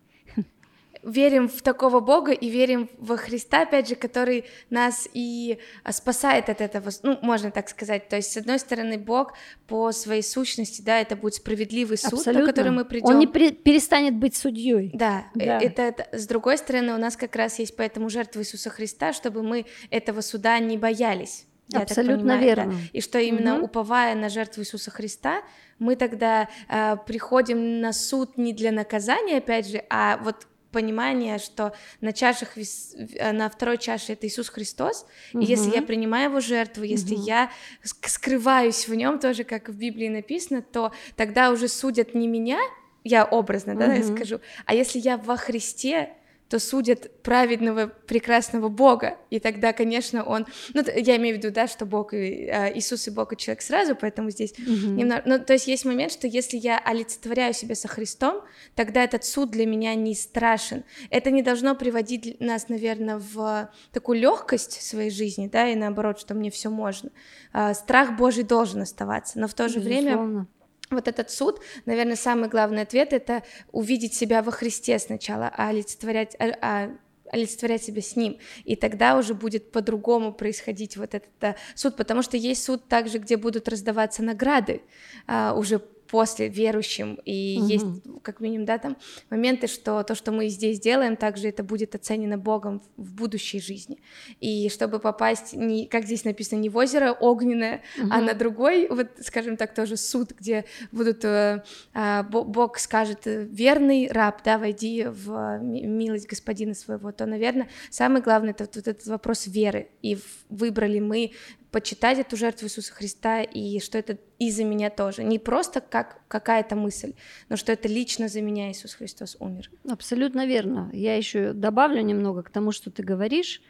Верим 1.05 1.47
в 1.47 1.61
такого 1.61 1.99
Бога 1.99 2.31
и 2.31 2.49
верим 2.49 2.89
во 2.97 3.15
Христа, 3.15 3.61
опять 3.61 3.87
же, 3.87 3.95
который 3.95 4.45
нас 4.69 5.07
и 5.13 5.59
а, 5.83 5.91
спасает 5.91 6.49
от 6.49 6.61
этого, 6.61 6.89
ну, 7.03 7.19
можно 7.21 7.51
так 7.51 7.69
сказать. 7.69 8.09
То 8.09 8.15
есть, 8.15 8.31
с 8.31 8.37
одной 8.37 8.59
стороны, 8.59 8.97
Бог 8.97 9.33
по 9.67 9.91
своей 9.91 10.23
сущности, 10.23 10.81
да, 10.81 10.99
это 10.99 11.15
будет 11.15 11.35
справедливый 11.35 11.97
суд, 11.97 12.13
Абсолютно. 12.13 12.41
на 12.41 12.47
который 12.47 12.71
мы 12.71 12.85
придем. 12.85 13.07
Он 13.07 13.19
не 13.19 13.27
при- 13.27 13.51
перестанет 13.51 14.15
быть 14.15 14.35
судьей. 14.35 14.91
Да, 14.93 15.27
э, 15.35 15.45
да. 15.45 15.59
Это, 15.59 15.81
это, 15.83 16.07
с 16.11 16.27
другой 16.27 16.57
стороны, 16.57 16.93
у 16.93 16.97
нас 16.97 17.15
как 17.15 17.35
раз 17.35 17.59
есть 17.59 17.75
поэтому 17.75 18.09
жертва 18.09 18.39
Иисуса 18.39 18.69
Христа, 18.69 19.13
чтобы 19.13 19.43
мы 19.43 19.65
этого 19.91 20.21
суда 20.21 20.57
не 20.59 20.77
боялись. 20.77 21.45
Я 21.67 21.79
Абсолютно 21.79 22.17
понимаю, 22.17 22.41
верно. 22.41 22.71
Да? 22.73 22.77
И 22.93 23.01
что 23.01 23.19
именно 23.19 23.57
угу. 23.57 23.65
уповая 23.65 24.15
на 24.15 24.29
жертву 24.29 24.61
Иисуса 24.61 24.91
Христа, 24.91 25.41
мы 25.79 25.95
тогда 25.95 26.47
э, 26.69 26.95
приходим 27.05 27.81
на 27.81 27.91
суд 27.91 28.37
не 28.37 28.53
для 28.53 28.71
наказания, 28.71 29.37
опять 29.37 29.67
же, 29.67 29.83
а 29.89 30.17
вот 30.23 30.47
понимание, 30.75 31.37
что 31.37 31.71
на 32.01 32.11
чашах, 32.11 32.57
э, 32.57 33.31
на 33.31 33.49
второй 33.49 33.77
чаше 33.77 34.11
это 34.11 34.27
Иисус 34.27 34.49
Христос, 34.49 35.05
угу. 35.33 35.41
и 35.41 35.45
если 35.45 35.73
я 35.73 35.81
принимаю 35.81 36.29
его 36.29 36.41
жертву, 36.41 36.83
если 36.83 37.15
угу. 37.15 37.23
я 37.23 37.49
скрываюсь 37.81 38.89
в 38.89 38.93
нем, 38.93 39.17
тоже 39.19 39.45
как 39.45 39.69
в 39.69 39.77
Библии 39.77 40.09
написано, 40.09 40.61
то 40.61 40.91
тогда 41.15 41.51
уже 41.51 41.69
судят 41.69 42.13
не 42.13 42.27
меня, 42.27 42.59
я 43.05 43.23
образно, 43.23 43.71
угу. 43.71 43.79
да, 43.79 43.93
я 43.93 44.03
скажу, 44.03 44.41
а 44.65 44.75
если 44.75 44.99
я 44.99 45.15
во 45.15 45.37
Христе, 45.37 46.09
то 46.49 46.59
судят 46.59 47.23
праведного, 47.23 47.87
прекрасного 47.87 48.69
Бога. 48.69 49.17
И 49.31 49.39
тогда, 49.39 49.73
конечно, 49.73 50.23
он... 50.23 50.45
Ну, 50.73 50.83
я 50.95 51.17
имею 51.17 51.35
в 51.35 51.39
виду, 51.39 51.51
да, 51.51 51.67
что 51.67 51.85
Бог 51.85 52.13
и 52.13 52.45
э, 52.45 52.77
Иисус 52.77 53.07
и 53.07 53.11
Бог 53.11 53.33
и 53.33 53.37
человек 53.37 53.61
сразу, 53.61 53.95
поэтому 53.95 54.29
здесь 54.29 54.51
mm-hmm. 54.51 54.87
немного... 54.89 55.23
Ну, 55.25 55.39
то 55.39 55.53
есть 55.53 55.67
есть 55.67 55.85
момент, 55.85 56.11
что 56.11 56.27
если 56.27 56.57
я 56.57 56.77
олицетворяю 56.77 57.53
себя 57.53 57.73
со 57.73 57.87
Христом, 57.87 58.43
тогда 58.75 59.03
этот 59.03 59.25
суд 59.25 59.49
для 59.49 59.65
меня 59.65 59.95
не 59.95 60.13
страшен. 60.13 60.83
Это 61.09 61.31
не 61.31 61.41
должно 61.41 61.75
приводить 61.75 62.39
нас, 62.39 62.69
наверное, 62.69 63.17
в 63.17 63.71
такую 63.91 64.19
легкость 64.19 64.81
своей 64.83 65.09
жизни, 65.09 65.49
да, 65.51 65.67
и 65.67 65.75
наоборот, 65.75 66.19
что 66.19 66.35
мне 66.35 66.51
все 66.51 66.69
можно. 66.69 67.09
Э, 67.53 67.73
страх 67.73 68.17
Божий 68.17 68.43
должен 68.43 68.81
оставаться, 68.81 69.39
но 69.39 69.47
в 69.47 69.55
то 69.55 69.67
же 69.67 69.79
Безусловно. 69.79 70.27
время 70.27 70.47
вот 70.91 71.07
этот 71.07 71.31
суд, 71.31 71.61
наверное, 71.85 72.15
самый 72.15 72.49
главный 72.49 72.83
ответ 72.83 73.13
это 73.13 73.43
увидеть 73.71 74.13
себя 74.13 74.41
во 74.41 74.51
Христе 74.51 74.99
сначала, 74.99 75.51
а 75.55 75.69
олицетворять, 75.69 76.35
а, 76.39 76.51
а, 76.61 76.91
олицетворять 77.31 77.83
себя 77.83 78.01
с 78.01 78.15
Ним, 78.15 78.37
и 78.63 78.75
тогда 78.75 79.17
уже 79.17 79.33
будет 79.33 79.71
по-другому 79.71 80.33
происходить 80.33 80.97
вот 80.97 81.15
этот 81.15 81.43
а, 81.43 81.55
суд, 81.75 81.97
потому 81.97 82.21
что 82.21 82.37
есть 82.37 82.63
суд 82.63 82.87
также, 82.87 83.17
где 83.17 83.37
будут 83.37 83.67
раздаваться 83.67 84.23
награды 84.23 84.81
а, 85.27 85.53
уже 85.55 85.81
после 86.07 86.49
верующим, 86.49 87.19
и 87.25 87.57
угу. 87.59 87.67
есть 87.67 87.85
как 88.21 88.39
минимум, 88.39 88.65
да, 88.65 88.77
там 88.77 88.97
моменты, 89.29 89.67
что 89.67 90.03
то, 90.03 90.15
что 90.15 90.31
мы 90.31 90.49
здесь 90.49 90.79
делаем, 90.79 91.15
также 91.15 91.49
это 91.49 91.63
будет 91.63 91.95
оценено 91.95 92.37
Богом 92.37 92.81
в, 92.97 93.13
будущей 93.15 93.59
жизни, 93.59 93.99
и 94.39 94.69
чтобы 94.69 94.99
попасть, 94.99 95.53
не, 95.53 95.87
как 95.87 96.05
здесь 96.05 96.25
написано, 96.25 96.59
не 96.59 96.69
в 96.69 96.77
озеро 96.77 97.11
огненное, 97.13 97.81
угу. 97.97 98.09
а 98.11 98.21
на 98.21 98.33
другой, 98.33 98.87
вот, 98.87 99.07
скажем 99.21 99.57
так, 99.57 99.73
тоже 99.73 99.97
суд, 99.97 100.31
где 100.37 100.65
будут, 100.91 101.23
э, 101.23 101.63
э, 101.93 102.23
Бог 102.23 102.77
скажет, 102.77 103.21
верный 103.25 104.09
раб, 104.11 104.41
да, 104.43 104.57
войди 104.57 105.05
в 105.07 105.59
милость 105.61 106.27
господина 106.27 106.73
своего, 106.73 107.11
то, 107.11 107.25
наверное, 107.25 107.69
самый 107.89 108.21
главный 108.21 108.51
это 108.51 108.65
вот 108.65 108.87
этот 108.87 109.05
вопрос 109.07 109.47
веры, 109.47 109.89
и 110.01 110.17
выбрали 110.49 110.99
мы 110.99 111.31
почитать 111.75 112.17
эту 112.19 112.37
жертву 112.37 112.67
Иисуса 112.67 112.93
Христа, 112.93 113.41
и 113.41 113.81
что 113.81 113.97
это 113.97 114.17
и 114.39 114.49
за 114.49 114.63
меня 114.63 114.89
тоже. 114.89 115.25
Не 115.25 115.39
просто 115.39 115.81
как 115.81 116.21
какая-то 116.29 116.77
мысль, 116.77 117.15
но 117.49 117.57
что 117.57 117.73
это 117.73 117.89
лично 117.89 118.29
за 118.29 118.39
меня 118.41 118.71
Иисус 118.71 118.93
Христос 118.93 119.35
умер. 119.41 119.69
Абсолютно 119.89 120.45
верно. 120.47 120.89
Я 120.93 121.17
еще 121.17 121.51
добавлю 121.51 121.99
немного 121.99 122.43
к 122.43 122.49
тому, 122.49 122.71
что 122.71 122.91
ты 122.91 123.03
говоришь. 123.03 123.61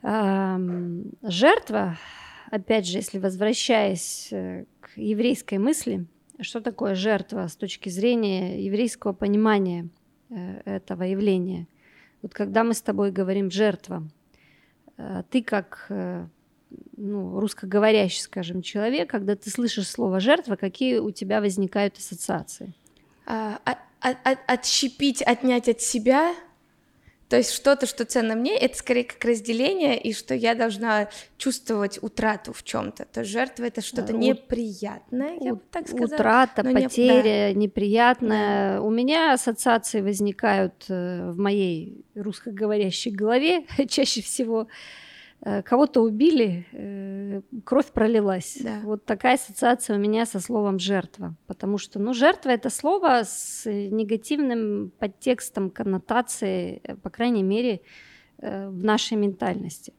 Жертва, 0.00 1.98
опять 2.50 2.86
же, 2.86 2.96
если 2.96 3.18
возвращаясь 3.18 4.28
э, 4.32 4.64
к 4.80 4.96
еврейской 4.96 5.58
мысли, 5.58 6.06
что 6.40 6.62
такое 6.62 6.94
жертва 6.94 7.46
с 7.46 7.56
точки 7.56 7.90
зрения 7.90 8.64
еврейского 8.64 9.12
понимания 9.12 9.90
э, 10.30 10.62
этого 10.64 11.02
явления? 11.02 11.66
Вот 12.22 12.32
когда 12.32 12.64
мы 12.64 12.72
с 12.72 12.80
тобой 12.80 13.12
говорим 13.12 13.50
жертва, 13.50 14.02
э, 14.96 15.24
ты 15.28 15.42
как 15.42 15.90
ну, 16.96 17.40
русскоговорящий, 17.40 18.22
скажем, 18.22 18.62
человек, 18.62 19.10
когда 19.10 19.36
ты 19.36 19.50
слышишь 19.50 19.88
слово 19.88 20.20
жертва, 20.20 20.56
какие 20.56 20.98
у 20.98 21.10
тебя 21.10 21.40
возникают 21.40 21.98
ассоциации? 21.98 22.72
А, 23.26 23.58
а, 23.64 23.76
а, 24.00 24.36
отщепить, 24.46 25.22
отнять 25.22 25.68
от 25.68 25.80
себя, 25.80 26.34
то 27.32 27.38
есть 27.38 27.54
что-то, 27.54 27.86
что 27.86 28.04
ценно 28.04 28.34
мне, 28.34 28.54
это 28.58 28.76
скорее 28.76 29.04
как 29.04 29.24
разделение, 29.24 29.98
и 29.98 30.12
что 30.12 30.34
я 30.34 30.54
должна 30.54 31.08
чувствовать 31.38 31.98
утрату 32.02 32.52
в 32.52 32.62
чем-то. 32.62 33.06
То 33.06 33.20
есть 33.20 33.32
жертва 33.32 33.64
это 33.64 33.80
что-то 33.80 34.12
неприятное, 34.12 35.38
я 35.40 35.54
бы 35.54 35.62
так 35.70 35.88
сказала. 35.88 36.14
Утрата, 36.14 36.62
потеря, 36.62 37.48
не... 37.48 37.54
да. 37.54 37.58
неприятная. 37.58 38.76
Да. 38.76 38.82
У 38.82 38.90
меня 38.90 39.32
ассоциации 39.32 40.02
возникают 40.02 40.74
э, 40.90 41.30
в 41.30 41.38
моей 41.38 42.04
русскоговорящей 42.14 43.12
голове 43.12 43.64
чаще 43.88 44.20
всего 44.20 44.68
кого-то 45.42 46.02
убили, 46.02 46.66
э, 46.72 47.40
кровь 47.64 47.86
пролилась. 47.86 48.58
Да. 48.62 48.80
Вот 48.84 49.04
такая 49.04 49.34
ассоциация 49.34 49.96
у 49.96 49.98
меня 49.98 50.24
со 50.24 50.38
словом 50.38 50.78
жертва. 50.78 51.34
Потому 51.46 51.78
что, 51.78 51.98
ну, 51.98 52.14
жертва 52.14 52.50
это 52.50 52.70
слово 52.70 53.22
с 53.24 53.68
негативным 53.68 54.92
подтекстом, 54.98 55.70
коннотацией, 55.70 56.80
э, 56.84 56.94
по 56.96 57.10
крайней 57.10 57.42
мере, 57.42 57.80
в 58.38 58.82
нашей 58.82 59.16
ментальности. 59.16 59.92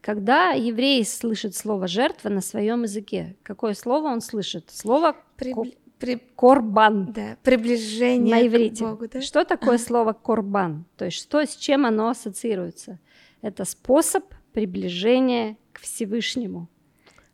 Когда 0.00 0.52
еврей 0.52 1.04
слышит 1.04 1.54
слово 1.54 1.86
жертва 1.86 2.30
на 2.30 2.40
своем 2.40 2.84
языке, 2.84 3.36
какое 3.42 3.74
слово 3.74 4.08
он 4.08 4.22
слышит? 4.22 4.70
Слово 4.70 5.16
при... 5.36 5.54
При... 5.98 6.16
корбан. 6.34 7.12
Да, 7.12 7.36
приближение 7.42 8.34
на 8.34 8.46
иврите. 8.46 8.84
к 8.84 8.88
Богу, 8.88 9.08
да? 9.08 9.20
Что 9.20 9.44
такое 9.44 9.76
слово 9.76 10.14
корбан? 10.14 10.86
То 10.96 11.04
есть 11.04 11.18
что 11.18 11.44
с 11.44 11.56
чем 11.56 11.84
оно 11.84 12.08
ассоциируется? 12.08 13.00
Это 13.42 13.66
способ 13.66 14.24
приближение 14.58 15.56
к 15.72 15.78
Всевышнему. 15.78 16.68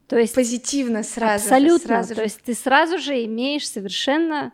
То 0.08 0.18
есть 0.18 0.34
позитивно 0.34 1.02
сразу. 1.02 1.44
Абсолютно. 1.44 1.88
Сразу. 2.02 2.14
То 2.16 2.22
есть 2.22 2.42
ты 2.42 2.52
сразу 2.52 2.98
же 2.98 3.24
имеешь 3.24 3.66
совершенно 3.66 4.52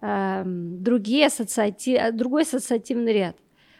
э, 0.00 0.42
другие 0.46 1.26
ассоциати... 1.26 2.10
другой 2.12 2.42
ассоциативный 2.42 3.12
ряд. 3.12 3.36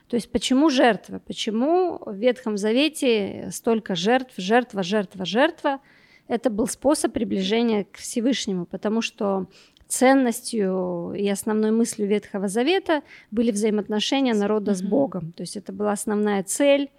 То 0.08 0.16
есть 0.16 0.32
почему 0.32 0.70
жертва? 0.70 1.20
Почему 1.24 2.00
в 2.04 2.16
Ветхом 2.16 2.56
Завете 2.56 3.50
столько 3.52 3.94
жертв, 3.94 4.34
жертва, 4.36 4.82
жертва, 4.82 5.24
жертва? 5.24 5.80
Это 6.26 6.50
был 6.50 6.66
способ 6.66 7.12
приближения 7.12 7.84
к 7.84 7.98
Всевышнему, 7.98 8.66
потому 8.66 9.02
что 9.02 9.46
ценностью 9.86 11.14
и 11.16 11.28
основной 11.28 11.70
мыслью 11.70 12.08
Ветхого 12.08 12.48
Завета 12.48 13.02
были 13.30 13.52
взаимоотношения 13.52 14.34
народа 14.34 14.74
с 14.74 14.82
Богом. 14.82 15.30
То 15.30 15.42
есть 15.42 15.56
это 15.56 15.72
была 15.72 15.92
основная 15.92 16.42
цель 16.42 16.90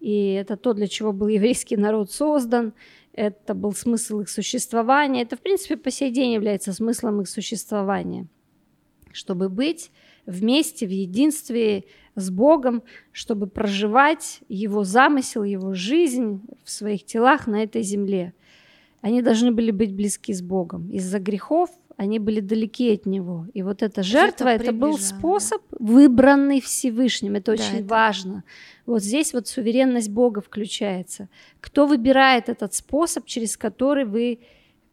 и 0.00 0.32
это 0.32 0.56
то, 0.56 0.72
для 0.74 0.86
чего 0.86 1.12
был 1.12 1.28
еврейский 1.28 1.76
народ 1.76 2.10
создан, 2.10 2.74
это 3.12 3.54
был 3.54 3.72
смысл 3.72 4.20
их 4.20 4.28
существования, 4.28 5.22
это, 5.22 5.36
в 5.36 5.40
принципе, 5.40 5.76
по 5.76 5.90
сей 5.90 6.10
день 6.10 6.32
является 6.32 6.72
смыслом 6.72 7.20
их 7.20 7.28
существования, 7.28 8.26
чтобы 9.12 9.48
быть 9.48 9.90
вместе, 10.24 10.86
в 10.86 10.90
единстве 10.90 11.84
с 12.14 12.30
Богом, 12.30 12.82
чтобы 13.12 13.46
проживать 13.46 14.40
Его 14.48 14.84
замысел, 14.84 15.42
Его 15.42 15.74
жизнь 15.74 16.42
в 16.64 16.70
своих 16.70 17.04
телах 17.04 17.46
на 17.46 17.62
этой 17.62 17.82
земле. 17.82 18.34
Они 19.00 19.22
должны 19.22 19.52
были 19.52 19.70
быть 19.70 19.94
близки 19.94 20.32
с 20.32 20.42
Богом. 20.42 20.90
Из-за 20.90 21.18
грехов 21.18 21.70
они 21.98 22.20
были 22.20 22.38
далеки 22.38 22.94
от 22.94 23.06
него. 23.06 23.48
И 23.54 23.62
вот 23.62 23.82
эта 23.82 24.04
жертва, 24.04 24.46
это 24.46 24.72
был 24.72 24.96
способ, 24.98 25.60
да. 25.72 25.76
выбранный 25.80 26.60
Всевышним. 26.60 27.34
Это 27.34 27.46
да, 27.46 27.52
очень 27.54 27.78
это... 27.78 27.88
важно. 27.88 28.44
Вот 28.86 29.02
здесь 29.02 29.34
вот 29.34 29.48
суверенность 29.48 30.08
Бога 30.08 30.40
включается. 30.40 31.28
Кто 31.60 31.86
выбирает 31.88 32.48
этот 32.48 32.72
способ, 32.72 33.26
через 33.26 33.56
который 33.56 34.04
вы 34.04 34.38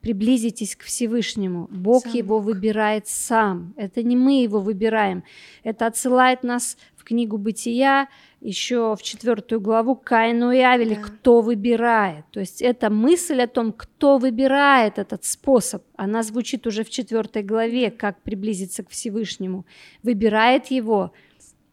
приблизитесь 0.05 0.75
к 0.75 0.83
Всевышнему. 0.83 1.67
Бог 1.71 2.03
сам 2.03 2.13
его 2.13 2.37
Бог. 2.37 2.45
выбирает 2.45 3.07
сам. 3.07 3.73
Это 3.75 4.03
не 4.03 4.15
мы 4.15 4.43
его 4.43 4.59
выбираем. 4.59 5.23
Это 5.63 5.87
отсылает 5.87 6.43
нас 6.43 6.77
в 6.95 7.03
книгу 7.03 7.39
Бытия, 7.39 8.07
еще 8.39 8.95
в 8.95 9.01
четвертую 9.01 9.61
главу 9.61 9.95
Каину 9.95 10.51
и 10.51 10.59
Авеле, 10.59 10.97
да. 10.97 11.01
кто 11.01 11.41
выбирает. 11.41 12.23
То 12.29 12.39
есть 12.39 12.61
это 12.61 12.91
мысль 12.91 13.41
о 13.41 13.47
том, 13.47 13.73
кто 13.73 14.19
выбирает 14.19 14.99
этот 14.99 15.25
способ. 15.25 15.81
Она 15.95 16.21
звучит 16.21 16.67
уже 16.67 16.83
в 16.83 16.91
четвертой 16.91 17.41
главе, 17.41 17.89
как 17.89 18.21
приблизиться 18.21 18.83
к 18.83 18.89
Всевышнему. 18.89 19.65
Выбирает 20.03 20.67
его 20.67 21.13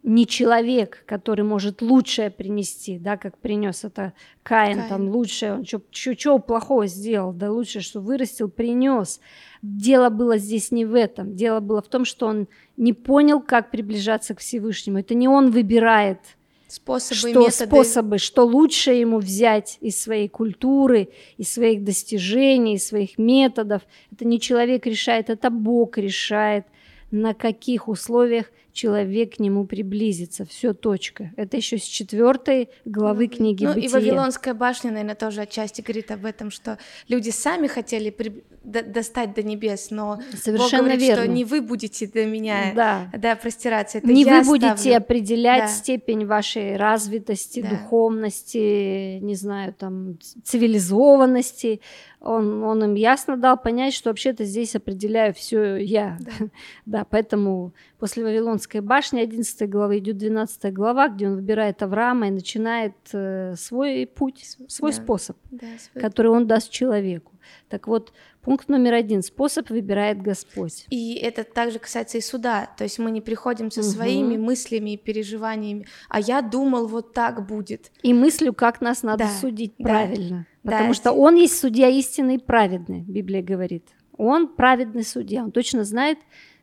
не 0.02 0.26
человек, 0.26 1.04
который 1.06 1.44
может 1.44 1.80
лучшее 1.80 2.30
принести, 2.30 2.98
да, 2.98 3.16
как 3.16 3.38
принес 3.38 3.84
это 3.84 4.14
Каин, 4.42 4.78
Каин. 4.78 4.88
там 4.88 5.08
лучшее, 5.08 5.54
он 5.54 5.64
что 5.64 6.38
плохого 6.38 6.86
сделал, 6.86 7.32
да 7.32 7.52
лучшее, 7.52 7.82
что 7.82 8.00
вырастил, 8.00 8.48
принес. 8.48 9.20
Дело 9.62 10.10
было 10.10 10.38
здесь 10.38 10.72
не 10.72 10.84
в 10.84 10.94
этом, 10.94 11.36
дело 11.36 11.60
было 11.60 11.80
в 11.82 11.88
том, 11.88 12.04
что 12.04 12.26
он 12.26 12.48
не 12.76 12.92
понял, 12.92 13.40
как 13.40 13.70
приближаться 13.70 14.34
к 14.34 14.40
Всевышнему. 14.40 14.98
Это 14.98 15.14
не 15.14 15.28
он 15.28 15.52
выбирает 15.52 16.18
способы, 16.66 17.16
что 17.16 17.28
методы. 17.28 17.52
способы, 17.52 18.18
что 18.18 18.44
лучше 18.44 18.92
ему 18.92 19.18
взять 19.18 19.78
из 19.80 20.02
своей 20.02 20.28
культуры, 20.28 21.10
из 21.36 21.52
своих 21.52 21.84
достижений, 21.84 22.74
из 22.74 22.86
своих 22.88 23.18
методов. 23.18 23.82
Это 24.10 24.24
не 24.24 24.40
человек 24.40 24.84
решает, 24.86 25.30
это 25.30 25.50
Бог 25.50 25.96
решает, 25.96 26.66
на 27.12 27.34
каких 27.34 27.88
условиях 27.88 28.46
человек 28.72 29.36
к 29.36 29.38
нему 29.38 29.66
приблизится. 29.66 30.44
Все, 30.44 30.72
точка. 30.72 31.30
Это 31.36 31.56
еще 31.56 31.78
с 31.78 31.82
четвертой 31.82 32.70
главы 32.84 33.28
ну, 33.30 33.36
книги 33.36 33.64
ну, 33.64 33.74
Бытия. 33.74 33.88
И 33.88 33.92
Вавилонская 33.92 34.54
башня, 34.54 34.90
наверное, 34.90 35.14
тоже 35.14 35.42
отчасти 35.42 35.82
говорит 35.82 36.10
об 36.10 36.24
этом, 36.24 36.50
что 36.50 36.78
люди 37.08 37.30
сами 37.30 37.66
хотели 37.66 38.10
при... 38.10 38.42
до... 38.64 38.82
достать 38.82 39.34
до 39.34 39.42
небес, 39.42 39.90
но 39.90 40.20
Совершенно 40.34 40.84
Бог 40.84 40.90
говорит, 40.90 41.00
верно. 41.00 41.24
что 41.24 41.32
не 41.32 41.44
вы 41.44 41.60
будете 41.60 42.06
до 42.06 42.24
меня 42.24 42.72
да. 42.74 43.10
Да, 43.16 43.36
простираться. 43.36 43.98
Это 43.98 44.06
не 44.06 44.24
вы 44.24 44.42
будете 44.42 44.76
ставлю. 44.76 44.96
определять 44.96 45.64
да. 45.64 45.68
степень 45.68 46.26
вашей 46.26 46.76
развитости, 46.76 47.60
да. 47.60 47.70
духовности, 47.70 49.18
не 49.18 49.34
знаю, 49.34 49.74
там, 49.74 50.18
цивилизованности. 50.44 51.80
Он, 52.20 52.62
он 52.62 52.84
им 52.84 52.94
ясно 52.94 53.36
дал 53.36 53.56
понять, 53.56 53.94
что 53.94 54.10
вообще-то 54.10 54.44
здесь 54.44 54.76
определяю 54.76 55.34
все 55.34 55.76
я. 55.76 56.18
Да. 56.20 56.46
да, 56.86 57.04
поэтому 57.04 57.74
после 57.98 58.22
Вавилонской 58.24 58.61
Вавилонской 58.62 58.80
башни 58.80 59.20
11 59.20 59.68
главы 59.68 59.98
идет 59.98 60.18
12 60.18 60.72
глава, 60.72 61.08
где 61.08 61.28
он 61.28 61.36
выбирает 61.36 61.82
Авраама 61.82 62.28
и 62.28 62.30
начинает 62.30 62.94
э, 63.12 63.54
свой 63.56 64.06
путь, 64.06 64.44
свой 64.68 64.92
да. 64.92 64.96
способ, 64.96 65.36
да, 65.50 65.66
свой... 65.78 66.02
который 66.02 66.30
он 66.30 66.46
даст 66.46 66.70
человеку. 66.70 67.32
Так 67.68 67.88
вот, 67.88 68.12
пункт 68.40 68.68
номер 68.68 68.94
один– 68.94 69.22
способ 69.22 69.70
выбирает 69.70 70.22
Господь. 70.22 70.86
И 70.90 71.14
это 71.14 71.44
также 71.44 71.78
касается 71.78 72.18
и 72.18 72.20
суда. 72.20 72.68
То 72.76 72.84
есть 72.84 72.98
мы 72.98 73.10
не 73.10 73.20
приходим 73.20 73.70
со 73.70 73.80
угу. 73.80 73.88
своими 73.88 74.36
мыслями 74.36 74.90
и 74.90 74.96
переживаниями, 74.96 75.86
а 76.08 76.20
я 76.20 76.40
думал, 76.40 76.86
вот 76.86 77.12
так 77.12 77.46
будет. 77.46 77.90
И 78.02 78.14
мыслью, 78.14 78.54
как 78.54 78.80
нас 78.80 79.02
надо 79.02 79.24
да, 79.24 79.30
судить 79.40 79.74
да, 79.78 79.84
правильно. 79.84 80.46
Потому 80.62 80.88
да, 80.88 80.94
что 80.94 81.12
он 81.12 81.34
есть 81.34 81.58
судья 81.58 81.88
истинный 81.88 82.36
и 82.36 82.38
праведный, 82.38 83.00
Библия 83.00 83.42
говорит. 83.42 83.88
Он 84.16 84.46
праведный 84.46 85.04
судья, 85.04 85.42
он 85.42 85.50
точно 85.50 85.84
знает, 85.84 86.18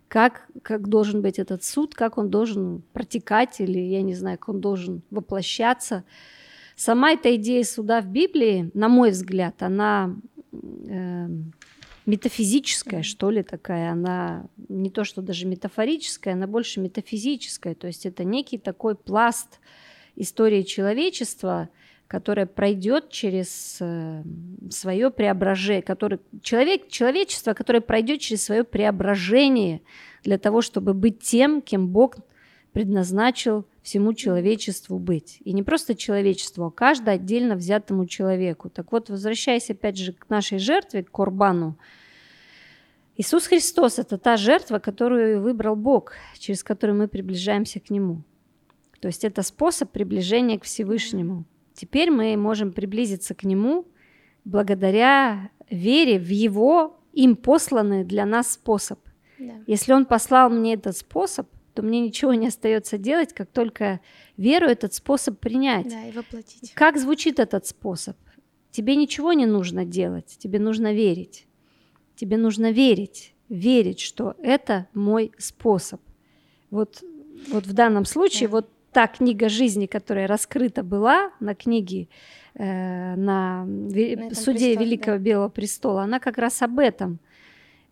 как, 0.09 0.49
как 0.63 0.89
должен 0.89 1.21
быть 1.21 1.39
этот 1.39 1.63
суд, 1.63 1.93
как 1.95 2.17
он 2.17 2.29
должен 2.29 2.81
протекать, 2.93 3.61
или 3.61 3.79
я 3.79 4.01
не 4.01 4.15
знаю, 4.15 4.37
как 4.37 4.49
он 4.49 4.59
должен 4.59 5.03
воплощаться. 5.11 6.03
Сама 6.75 7.11
эта 7.11 7.35
идея 7.35 7.63
суда 7.63 8.01
в 8.01 8.07
Библии, 8.07 8.71
на 8.73 8.89
мой 8.89 9.11
взгляд, 9.11 9.61
она 9.61 10.15
э, 10.51 11.27
метафизическая, 12.07 13.03
что 13.03 13.29
ли, 13.29 13.43
такая. 13.43 13.91
Она 13.91 14.47
не 14.67 14.89
то, 14.89 15.03
что 15.03 15.21
даже 15.21 15.45
метафорическая, 15.45 16.33
она 16.33 16.47
больше 16.47 16.79
метафизическая. 16.79 17.75
То 17.75 17.85
есть 17.85 18.07
это 18.07 18.23
некий 18.23 18.57
такой 18.57 18.95
пласт 18.95 19.59
истории 20.15 20.63
человечества, 20.63 21.69
которая 22.09 22.47
пройдет 22.47 23.11
через 23.11 23.77
э, 23.79 24.23
свое 24.71 25.11
преображение, 25.11 25.83
который, 25.83 26.19
человек, 26.41 26.89
человечество, 26.89 27.53
которое 27.53 27.81
пройдет 27.81 28.19
через 28.19 28.43
свое 28.43 28.63
преображение 28.63 29.81
для 30.23 30.39
того, 30.39 30.61
чтобы 30.61 30.95
быть 30.95 31.19
тем, 31.19 31.61
кем 31.61 31.87
Бог 31.89 32.15
предназначил 32.73 33.67
всему 33.83 34.13
человечеству 34.13 34.97
быть. 34.97 35.37
И 35.45 35.53
не 35.53 35.61
просто 35.61 35.93
человечеству, 35.93 36.65
а 36.65 36.71
каждому 36.71 37.15
отдельно 37.15 37.55
взятому 37.55 38.07
человеку. 38.07 38.71
Так 38.71 38.91
вот, 38.91 39.11
возвращаясь 39.11 39.69
опять 39.69 39.97
же 39.97 40.13
к 40.13 40.29
нашей 40.29 40.57
жертве, 40.57 41.03
к 41.03 41.11
Корбану, 41.11 41.77
Иисус 43.17 43.45
Христос– 43.45 43.99
это 43.99 44.17
та 44.17 44.35
жертва, 44.35 44.79
которую 44.79 45.41
выбрал 45.43 45.75
Бог, 45.75 46.13
через 46.39 46.63
которую 46.63 46.97
мы 46.97 47.07
приближаемся 47.07 47.79
к 47.79 47.91
Нему. 47.91 48.23
То 48.99 49.09
есть 49.09 49.23
это 49.23 49.43
способ 49.43 49.91
приближения 49.91 50.57
к 50.57 50.63
Всевышнему– 50.63 51.45
Теперь 51.79 52.11
мы 52.11 52.35
можем 52.35 52.73
приблизиться 52.73 53.33
к 53.33 53.45
Нему 53.45 53.87
благодаря 54.43 55.49
вере 55.69 56.19
в 56.19 56.27
Его 56.27 56.99
им 57.13 57.37
посланный 57.37 58.03
для 58.03 58.25
нас 58.25 58.51
способ. 58.51 58.99
Да. 59.37 59.53
Если 59.65 59.93
Он 59.93 60.05
послал 60.05 60.49
мне 60.49 60.73
этот 60.73 60.97
способ, 60.97 61.47
то 61.73 61.81
мне 61.81 62.01
ничего 62.01 62.33
не 62.33 62.47
остается 62.47 62.97
делать, 62.97 63.31
как 63.31 63.49
только 63.49 64.01
веру 64.35 64.67
этот 64.67 64.93
способ 64.93 65.39
принять. 65.39 65.87
Да, 65.87 66.05
и 66.05 66.11
воплотить. 66.11 66.73
Как 66.73 66.97
звучит 66.97 67.39
этот 67.39 67.65
способ? 67.65 68.17
Тебе 68.71 68.97
ничего 68.97 69.31
не 69.31 69.45
нужно 69.45 69.85
делать, 69.85 70.35
тебе 70.37 70.59
нужно 70.59 70.91
верить. 70.91 71.47
Тебе 72.17 72.35
нужно 72.35 72.71
верить, 72.71 73.33
верить, 73.47 74.01
что 74.01 74.35
это 74.39 74.89
мой 74.93 75.31
способ. 75.37 76.01
Вот, 76.71 77.01
вот 77.47 77.65
в 77.65 77.71
данном 77.71 78.03
случае, 78.03 78.49
да. 78.49 78.55
вот 78.55 78.69
та 78.91 79.07
книга 79.07 79.49
жизни, 79.49 79.85
которая 79.85 80.27
раскрыта 80.27 80.83
была 80.83 81.31
на 81.39 81.55
книге 81.55 82.07
э, 82.55 83.15
на, 83.15 83.65
на 83.65 84.35
суде 84.35 84.73
престоле, 84.73 84.75
Великого 84.75 85.17
да. 85.17 85.23
Белого 85.23 85.49
престола, 85.49 86.03
она 86.03 86.19
как 86.19 86.37
раз 86.37 86.61
об 86.61 86.79
этом. 86.79 87.19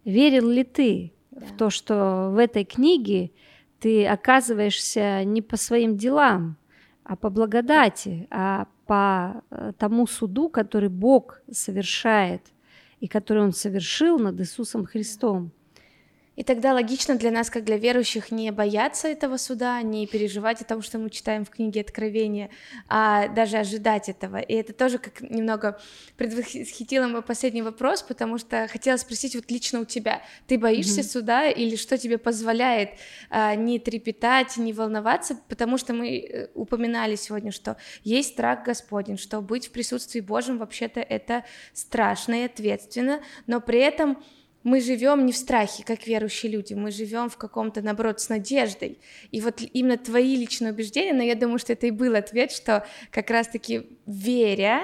Верил 0.06 0.50
ли 0.50 0.64
ты 0.64 1.14
да. 1.32 1.46
в 1.46 1.58
то, 1.58 1.70
что 1.70 2.32
в 2.34 2.38
этой 2.38 2.66
книге 2.66 3.32
ты 3.80 4.08
оказываешься 4.08 5.24
не 5.24 5.42
по 5.42 5.58
своим 5.58 5.98
делам, 5.98 6.58
а 7.04 7.16
по 7.16 7.30
благодати, 7.30 8.28
а 8.32 8.68
по 8.86 9.44
э, 9.52 9.74
тому 9.78 10.08
суду, 10.08 10.50
который 10.50 10.90
Бог 10.90 11.42
совершает 11.52 12.42
и 13.00 13.08
который 13.08 13.44
Он 13.44 13.54
совершил 13.54 14.18
над 14.18 14.40
Иисусом 14.40 14.86
Христом. 14.86 15.52
И 16.38 16.44
тогда 16.44 16.74
логично 16.74 17.16
для 17.16 17.32
нас, 17.32 17.50
как 17.50 17.64
для 17.64 17.78
верующих, 17.78 18.32
не 18.32 18.52
бояться 18.52 19.08
этого 19.08 19.38
суда, 19.38 19.82
не 19.82 20.06
переживать 20.06 20.62
о 20.62 20.66
том, 20.66 20.84
что 20.84 21.00
мы 21.00 21.10
читаем 21.10 21.44
в 21.44 21.50
книге 21.50 21.82
Откровения, 21.82 22.52
а 22.88 23.28
даже 23.28 23.58
ожидать 23.58 24.08
этого. 24.08 24.38
И 24.38 24.54
это 24.54 24.72
тоже 24.72 25.00
как 25.00 25.20
немного 25.22 25.80
предвосхитило 26.16 27.08
мой 27.08 27.24
последний 27.24 27.64
вопрос, 27.64 28.04
потому 28.04 28.38
что 28.38 28.68
хотела 28.72 28.98
спросить 28.98 29.36
вот 29.36 29.50
лично 29.50 29.80
у 29.80 29.86
тебя, 29.86 30.22
ты 30.46 30.60
боишься 30.60 31.02
mm-hmm. 31.02 31.12
суда 31.12 31.50
или 31.50 31.76
что 31.76 31.98
тебе 31.98 32.20
позволяет 32.20 32.92
а, 33.32 33.56
не 33.56 33.80
трепетать, 33.80 34.58
не 34.58 34.74
волноваться, 34.74 35.40
потому 35.50 35.80
что 35.80 35.94
мы 35.94 36.20
э, 36.20 36.48
упоминали 36.54 37.16
сегодня, 37.16 37.52
что 37.52 37.78
есть 38.04 38.34
страх 38.34 38.64
Господень, 38.64 39.18
что 39.18 39.42
быть 39.42 39.70
в 39.70 39.72
присутствии 39.72 40.20
Божьем 40.20 40.60
вообще-то 40.60 41.00
это 41.00 41.46
страшно 41.74 42.44
и 42.44 42.46
ответственно, 42.46 43.22
но 43.48 43.60
при 43.60 43.80
этом 43.80 44.20
мы 44.68 44.82
живем 44.82 45.26
не 45.26 45.32
в 45.32 45.38
страхе, 45.38 45.84
как 45.86 46.06
верующие 46.08 46.52
люди, 46.52 46.74
мы 46.74 46.92
живем 46.92 47.30
в 47.30 47.38
каком-то, 47.38 47.82
наоборот, 47.82 48.20
с 48.20 48.28
надеждой. 48.28 49.00
И 49.32 49.40
вот 49.40 49.62
именно 49.62 49.98
твои 49.98 50.36
личные 50.36 50.74
убеждения, 50.74 51.14
но 51.14 51.24
я 51.24 51.36
думаю, 51.36 51.58
что 51.58 51.72
это 51.72 51.88
и 51.88 51.92
был 51.92 52.16
ответ, 52.16 52.52
что 52.52 52.86
как 53.10 53.30
раз-таки 53.30 53.98
веря 54.06 54.82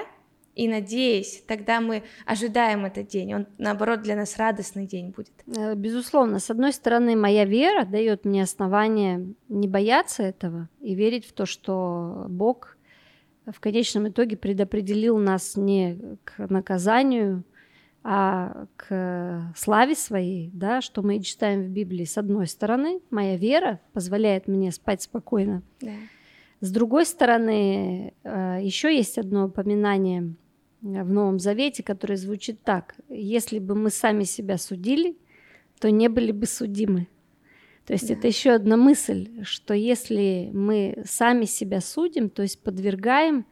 и 0.54 0.68
надеясь, 0.68 1.44
тогда 1.46 1.82
мы 1.82 2.02
ожидаем 2.24 2.86
этот 2.86 3.08
день. 3.08 3.34
Он, 3.34 3.46
наоборот, 3.58 4.00
для 4.00 4.16
нас 4.16 4.38
радостный 4.38 4.86
день 4.86 5.10
будет. 5.10 5.34
Э, 5.54 5.74
безусловно. 5.74 6.38
С 6.38 6.50
одной 6.50 6.72
стороны, 6.72 7.14
моя 7.14 7.44
вера 7.44 7.84
дает 7.84 8.24
мне 8.24 8.42
основание 8.42 9.34
не 9.50 9.68
бояться 9.68 10.22
этого 10.22 10.70
и 10.80 10.94
верить 10.94 11.26
в 11.26 11.34
то, 11.34 11.44
что 11.44 12.24
Бог 12.30 12.78
в 13.44 13.60
конечном 13.60 14.08
итоге 14.08 14.38
предопределил 14.38 15.18
нас 15.18 15.56
не 15.56 16.16
к 16.24 16.48
наказанию, 16.48 17.44
а 18.06 18.66
к 18.76 19.54
славе 19.56 19.94
своей, 19.94 20.50
да, 20.52 20.82
что 20.82 21.02
мы 21.02 21.20
читаем 21.20 21.62
в 21.62 21.68
Библии. 21.68 22.04
С 22.04 22.18
одной 22.18 22.46
стороны, 22.46 23.00
моя 23.10 23.38
вера 23.38 23.80
позволяет 23.94 24.46
мне 24.46 24.70
спать 24.72 25.00
спокойно. 25.00 25.62
Да. 25.80 25.92
С 26.60 26.70
другой 26.70 27.06
стороны, 27.06 28.12
э, 28.22 28.58
еще 28.60 28.94
есть 28.94 29.16
одно 29.16 29.46
упоминание 29.46 30.34
в 30.82 31.10
Новом 31.10 31.38
Завете, 31.38 31.82
которое 31.82 32.16
звучит 32.16 32.62
так. 32.62 32.94
Если 33.08 33.58
бы 33.58 33.74
мы 33.74 33.88
сами 33.88 34.24
себя 34.24 34.58
судили, 34.58 35.16
то 35.80 35.90
не 35.90 36.08
были 36.08 36.30
бы 36.30 36.44
судимы. 36.44 37.08
То 37.86 37.94
есть 37.94 38.08
да. 38.08 38.14
это 38.14 38.26
еще 38.26 38.50
одна 38.50 38.76
мысль, 38.76 39.42
что 39.44 39.72
если 39.72 40.50
мы 40.52 41.02
сами 41.06 41.46
себя 41.46 41.80
судим, 41.80 42.28
то 42.28 42.42
есть 42.42 42.62
подвергаем 42.62 43.46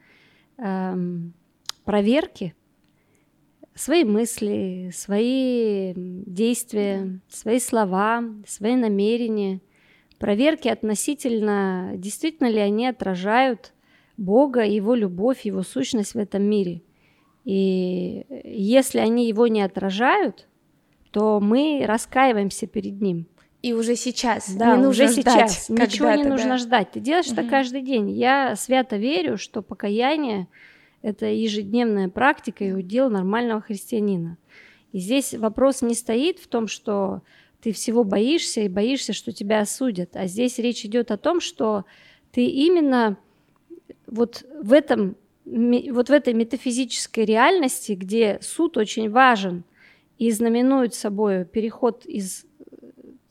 эм, 0.57 1.33
проверке, 1.85 2.53
свои 3.75 4.03
мысли, 4.03 4.91
свои 4.93 5.93
действия, 5.95 7.19
свои 7.29 7.59
слова, 7.59 8.23
свои 8.47 8.75
намерения, 8.75 9.61
проверки 10.19 10.67
относительно, 10.67 11.91
действительно 11.95 12.47
ли 12.47 12.59
они 12.59 12.87
отражают 12.87 13.73
Бога, 14.17 14.63
Его 14.63 14.95
любовь, 14.95 15.45
Его 15.45 15.63
сущность 15.63 16.13
в 16.13 16.17
этом 16.17 16.43
мире. 16.43 16.81
И 17.45 18.25
если 18.45 18.99
они 18.99 19.27
его 19.27 19.47
не 19.47 19.61
отражают, 19.61 20.47
то 21.11 21.39
мы 21.41 21.83
раскаиваемся 21.85 22.67
перед 22.67 23.01
Ним. 23.01 23.27
И 23.61 23.73
уже 23.73 23.95
сейчас. 23.95 24.53
Да, 24.53 24.75
не 24.75 24.87
уже 24.87 25.07
сейчас. 25.07 25.69
Ничего 25.69 26.11
не 26.11 26.23
нужно 26.23 26.51
да. 26.51 26.57
ждать. 26.57 26.91
Ты 26.91 26.99
делаешь 26.99 27.27
угу. 27.27 27.35
это 27.35 27.49
каждый 27.49 27.81
день. 27.81 28.11
Я 28.11 28.55
свято 28.55 28.97
верю, 28.97 29.37
что 29.37 29.61
покаяние 29.61 30.47
это 31.03 31.27
ежедневная 31.27 32.09
практика 32.09 32.63
и 32.63 32.71
удел 32.71 33.09
нормального 33.11 33.61
христианина. 33.61 34.37
И 34.91 34.99
здесь 34.99 35.33
вопрос 35.33 35.81
не 35.83 35.93
стоит 35.93 36.39
в 36.39 36.47
том, 36.47 36.67
что 36.67 37.21
ты 37.61 37.71
всего 37.71 38.03
боишься 38.03 38.61
и 38.61 38.69
боишься, 38.69 39.13
что 39.13 39.31
тебя 39.31 39.59
осудят. 39.59 40.15
А 40.15 40.25
здесь 40.25 40.57
речь 40.57 40.85
идет 40.85 41.11
о 41.11 41.17
том, 41.17 41.39
что 41.39 41.85
ты 42.31 42.45
именно 42.45 43.17
вот 44.07 44.43
в 44.61 44.73
этом 44.73 45.17
вот 45.45 46.07
в 46.07 46.11
этой 46.13 46.33
метафизической 46.33 47.25
реальности, 47.25 47.91
где 47.93 48.39
суд 48.41 48.77
очень 48.77 49.09
важен 49.09 49.65
и 50.17 50.31
знаменует 50.31 50.93
собой 50.93 51.43
переход 51.43 52.05
из 52.05 52.45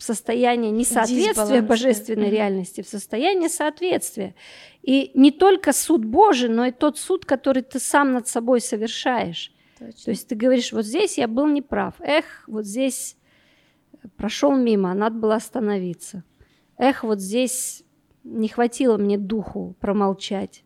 состояние 0.02 0.72
несоответствия 0.72 1.62
божественной 1.62 2.26
mm-hmm. 2.26 2.30
реальности 2.30 2.82
в 2.82 2.88
состояние 2.88 3.48
соответствия. 3.48 4.34
И 4.82 5.12
не 5.14 5.30
только 5.30 5.72
суд 5.72 6.04
Божий, 6.04 6.48
но 6.48 6.66
и 6.66 6.72
тот 6.72 6.98
суд, 6.98 7.24
который 7.24 7.62
ты 7.62 7.78
сам 7.78 8.12
над 8.12 8.26
собой 8.26 8.60
совершаешь. 8.60 9.52
Точно. 9.78 10.04
То 10.04 10.10
есть 10.10 10.28
ты 10.28 10.34
говоришь, 10.34 10.72
вот 10.72 10.84
здесь 10.84 11.18
я 11.18 11.28
был 11.28 11.46
неправ, 11.46 11.94
эх, 12.00 12.44
вот 12.46 12.66
здесь 12.66 13.16
прошел 14.16 14.56
мимо, 14.56 14.92
надо 14.94 15.16
было 15.16 15.36
остановиться. 15.36 16.24
Эх, 16.78 17.04
вот 17.04 17.20
здесь 17.20 17.84
не 18.24 18.48
хватило 18.48 18.96
мне 18.96 19.18
духу 19.18 19.76
промолчать, 19.80 20.64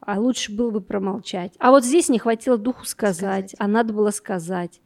а 0.00 0.18
лучше 0.18 0.52
было 0.54 0.70
бы 0.70 0.80
промолчать. 0.80 1.52
А 1.58 1.70
вот 1.70 1.84
здесь 1.84 2.08
не 2.08 2.18
хватило 2.18 2.56
духу 2.56 2.84
сказать, 2.84 3.50
сказать. 3.50 3.54
а 3.58 3.66
надо 3.66 3.92
было 3.92 4.10
сказать. 4.10 4.80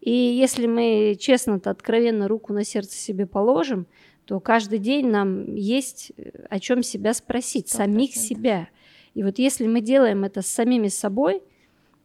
И 0.00 0.12
если 0.12 0.66
мы 0.66 1.16
честно-то, 1.18 1.70
откровенно 1.70 2.28
руку 2.28 2.52
на 2.52 2.64
сердце 2.64 2.96
себе 2.96 3.26
положим, 3.26 3.86
то 4.24 4.40
каждый 4.40 4.78
день 4.78 5.08
нам 5.08 5.54
есть 5.54 6.12
э, 6.16 6.46
о 6.50 6.60
чем 6.60 6.82
себя 6.82 7.14
спросить, 7.14 7.66
100%. 7.66 7.76
самих 7.76 8.14
себя. 8.14 8.68
И 9.14 9.22
вот 9.22 9.38
если 9.38 9.66
мы 9.66 9.80
делаем 9.80 10.24
это 10.24 10.42
с 10.42 10.46
самими 10.46 10.88
собой, 10.88 11.42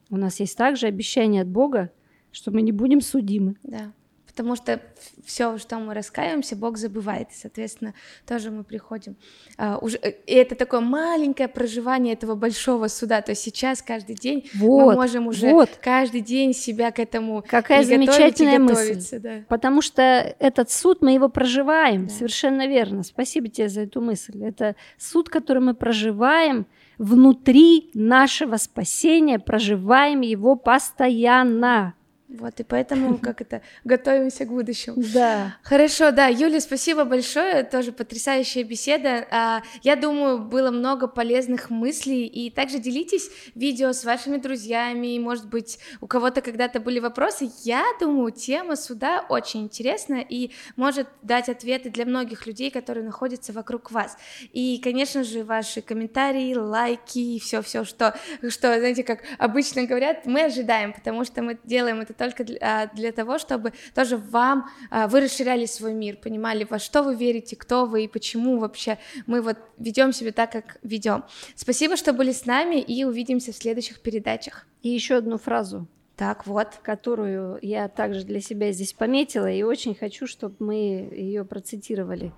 у 0.10 0.18
нас 0.18 0.40
есть 0.40 0.58
также 0.58 0.88
обещание 0.88 1.42
от 1.42 1.48
Бога, 1.48 1.92
что 2.32 2.52
мы 2.52 2.62
не 2.62 2.72
будем 2.72 3.02
судимы. 3.02 3.56
Да 3.64 3.94
потому 4.40 4.56
что 4.56 4.80
все, 5.26 5.58
что 5.58 5.80
мы 5.80 5.94
раскаиваемся, 5.94 6.56
Бог 6.56 6.78
забывает, 6.78 7.30
и, 7.32 7.34
соответственно, 7.36 7.94
тоже 8.26 8.52
мы 8.52 8.64
приходим. 8.64 9.18
А, 9.58 9.78
уже, 9.80 9.98
э, 9.98 10.14
и 10.26 10.34
это 10.34 10.56
такое 10.56 10.80
маленькое 10.80 11.50
проживание 11.50 12.14
этого 12.14 12.36
большого 12.36 12.88
суда, 12.88 13.22
то 13.22 13.32
есть 13.32 13.42
сейчас 13.42 13.82
каждый 13.82 14.16
день 14.16 14.50
вот, 14.54 14.86
мы 14.86 14.96
можем 14.96 15.28
уже 15.28 15.52
вот. 15.52 15.72
каждый 15.82 16.22
день 16.22 16.54
себя 16.54 16.92
к 16.92 17.00
этому 17.00 17.44
Какая 17.46 17.82
и 17.82 17.84
замечательная 17.84 18.60
готовить, 18.60 18.92
и 18.92 18.96
мысль, 18.96 19.20
да. 19.20 19.44
потому 19.50 19.82
что 19.82 20.02
этот 20.40 20.72
суд 20.72 21.02
мы 21.02 21.12
его 21.12 21.28
проживаем, 21.28 22.08
да. 22.08 22.14
совершенно 22.14 22.66
верно. 22.66 23.04
Спасибо 23.04 23.50
тебе 23.50 23.68
за 23.68 23.82
эту 23.82 24.00
мысль. 24.00 24.42
Это 24.42 24.78
суд, 24.98 25.28
который 25.28 25.62
мы 25.62 25.74
проживаем 25.74 26.66
внутри 26.98 27.92
нашего 27.94 28.56
спасения, 28.56 29.38
проживаем 29.38 30.22
его 30.22 30.56
постоянно. 30.56 31.94
Вот, 32.30 32.60
и 32.60 32.64
поэтому 32.64 33.18
как 33.22 33.42
это, 33.42 33.62
готовимся 33.84 34.46
к 34.46 34.50
будущему. 34.50 34.98
Да. 35.14 35.58
Хорошо, 35.64 36.12
да, 36.12 36.28
Юля, 36.28 36.62
спасибо 36.62 37.04
большое, 37.04 37.64
тоже 37.64 37.92
потрясающая 37.92 38.64
беседа. 38.64 39.28
А, 39.32 39.64
я 39.82 39.96
думаю, 39.96 40.38
было 40.38 40.70
много 40.70 41.08
полезных 41.08 41.72
мыслей, 41.72 42.28
и 42.28 42.52
также 42.52 42.78
делитесь 42.78 43.32
видео 43.56 43.94
с 43.94 44.04
вашими 44.06 44.38
друзьями, 44.38 45.18
может 45.18 45.48
быть, 45.50 45.80
у 46.02 46.08
кого-то 46.08 46.42
когда-то 46.42 46.80
были 46.80 47.00
вопросы. 47.00 47.50
Я 47.64 47.84
думаю, 48.00 48.32
тема 48.32 48.76
суда 48.76 49.26
очень 49.28 49.64
интересная 49.64 50.22
и 50.22 50.52
может 50.76 51.08
дать 51.24 51.50
ответы 51.50 51.90
для 51.90 52.06
многих 52.06 52.46
людей, 52.46 52.70
которые 52.70 53.04
находятся 53.04 53.54
вокруг 53.54 53.92
вас. 53.92 54.18
И, 54.54 54.80
конечно 54.84 55.24
же, 55.24 55.44
ваши 55.44 55.82
комментарии, 55.82 56.54
лайки, 56.54 57.40
все-все, 57.40 57.84
что, 57.86 58.16
что, 58.50 58.78
знаете, 58.78 59.04
как 59.04 59.22
обычно 59.40 59.86
говорят, 59.86 60.28
мы 60.28 60.44
ожидаем, 60.44 60.94
потому 60.94 61.26
что 61.26 61.42
мы 61.42 61.58
делаем 61.64 62.02
это 62.02 62.19
только 62.20 62.44
для, 62.44 62.58
а, 62.62 62.88
для 62.94 63.12
того, 63.12 63.40
чтобы 63.40 63.74
тоже 63.96 64.18
вам 64.18 64.70
а, 64.92 65.08
вы 65.08 65.22
расширяли 65.22 65.66
свой 65.66 65.94
мир, 65.94 66.18
понимали, 66.18 66.68
во 66.70 66.78
что 66.78 67.02
вы 67.02 67.16
верите, 67.16 67.56
кто 67.56 67.86
вы 67.86 68.04
и 68.04 68.08
почему 68.08 68.60
вообще 68.60 69.00
мы 69.26 69.42
вот 69.42 69.58
ведем 69.78 70.12
себя 70.12 70.32
так, 70.32 70.52
как 70.52 70.78
ведем. 70.84 71.24
Спасибо, 71.56 71.96
что 71.96 72.14
были 72.14 72.34
с 72.34 72.46
нами, 72.46 72.82
и 72.82 73.06
увидимся 73.06 73.54
в 73.54 73.56
следующих 73.56 74.02
передачах. 74.02 74.68
И 74.84 74.90
еще 74.90 75.16
одну 75.16 75.38
фразу. 75.38 75.88
Так, 76.18 76.46
вот. 76.46 76.68
Которую 76.84 77.58
я 77.62 77.88
также 77.88 78.26
для 78.26 78.42
себя 78.42 78.74
здесь 78.74 78.92
пометила, 78.92 79.50
и 79.50 79.64
очень 79.64 79.96
хочу, 79.96 80.28
чтобы 80.28 80.56
мы 80.60 80.76
ее 81.14 81.46
процитировали. 81.46 82.34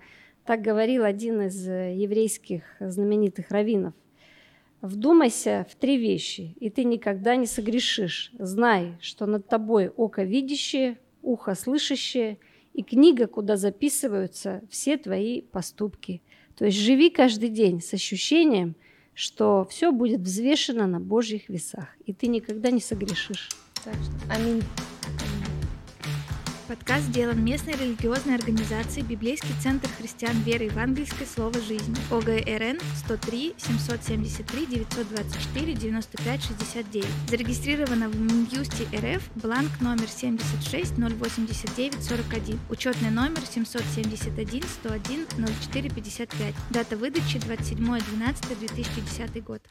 Так 0.46 0.62
говорил 0.62 1.04
один 1.04 1.42
из 1.42 1.68
э, 1.68 1.96
еврейских 1.96 2.62
знаменитых 2.80 3.50
раввинов. 3.50 3.94
Вдумайся 4.82 5.68
в 5.70 5.76
три 5.76 5.98
вещи, 5.98 6.56
и 6.60 6.72
ты 6.72 6.84
никогда 6.84 7.36
не 7.36 7.46
согрешишь. 7.46 8.32
Знай, 8.40 8.98
что 9.00 9.28
над 9.28 9.48
тобой 9.48 9.90
око 9.90 10.24
видящее, 10.24 10.98
ухо 11.22 11.54
слышащее 11.54 12.40
и 12.74 12.82
книга, 12.82 13.28
куда 13.28 13.58
записываются 13.58 14.64
все 14.70 14.98
твои 14.98 15.42
поступки. 15.42 16.22
То 16.58 16.66
есть 16.66 16.78
живи 16.78 17.12
каждый 17.12 17.50
день 17.50 17.80
с 17.80 17.94
ощущением, 17.94 18.76
что 19.14 19.68
все 19.70 19.92
будет 19.92 20.22
взвешено 20.22 20.88
на 20.88 21.00
Божьих 21.00 21.48
весах, 21.50 21.90
и 22.06 22.14
ты 22.14 22.28
никогда 22.28 22.72
не 22.72 22.82
согрешишь. 22.82 23.50
Так 23.84 23.94
что, 23.94 24.34
аминь. 24.34 24.64
Подкаст 26.72 27.08
сделан 27.08 27.44
местной 27.44 27.74
религиозной 27.74 28.36
организацией 28.36 29.06
Библейский 29.06 29.54
центр 29.62 29.90
христиан 29.90 30.42
веры 30.44 30.64
евангельской 30.64 31.28
Слово 31.28 31.60
жизни 31.60 31.98
ОГРН 32.10 32.80
103 32.96 33.56
773 33.58 34.66
924 34.68 35.74
95 35.74 36.44
69. 36.44 37.06
Зарегистрировано 37.28 38.08
в 38.08 38.18
Минюсте 38.18 38.88
РФ 38.96 39.22
бланк 39.36 39.82
номер 39.82 40.08
76 40.08 40.94
089 40.98 42.02
41. 42.02 42.60
Учетный 42.70 43.12
номер 43.12 43.42
771 43.42 44.64
101 44.64 45.28
04 45.74 45.90
55. 45.90 46.56
Дата 46.70 46.96
выдачи 46.96 47.38
27 47.38 47.84
12 47.84 48.60
2010 48.60 49.44
год. 49.44 49.62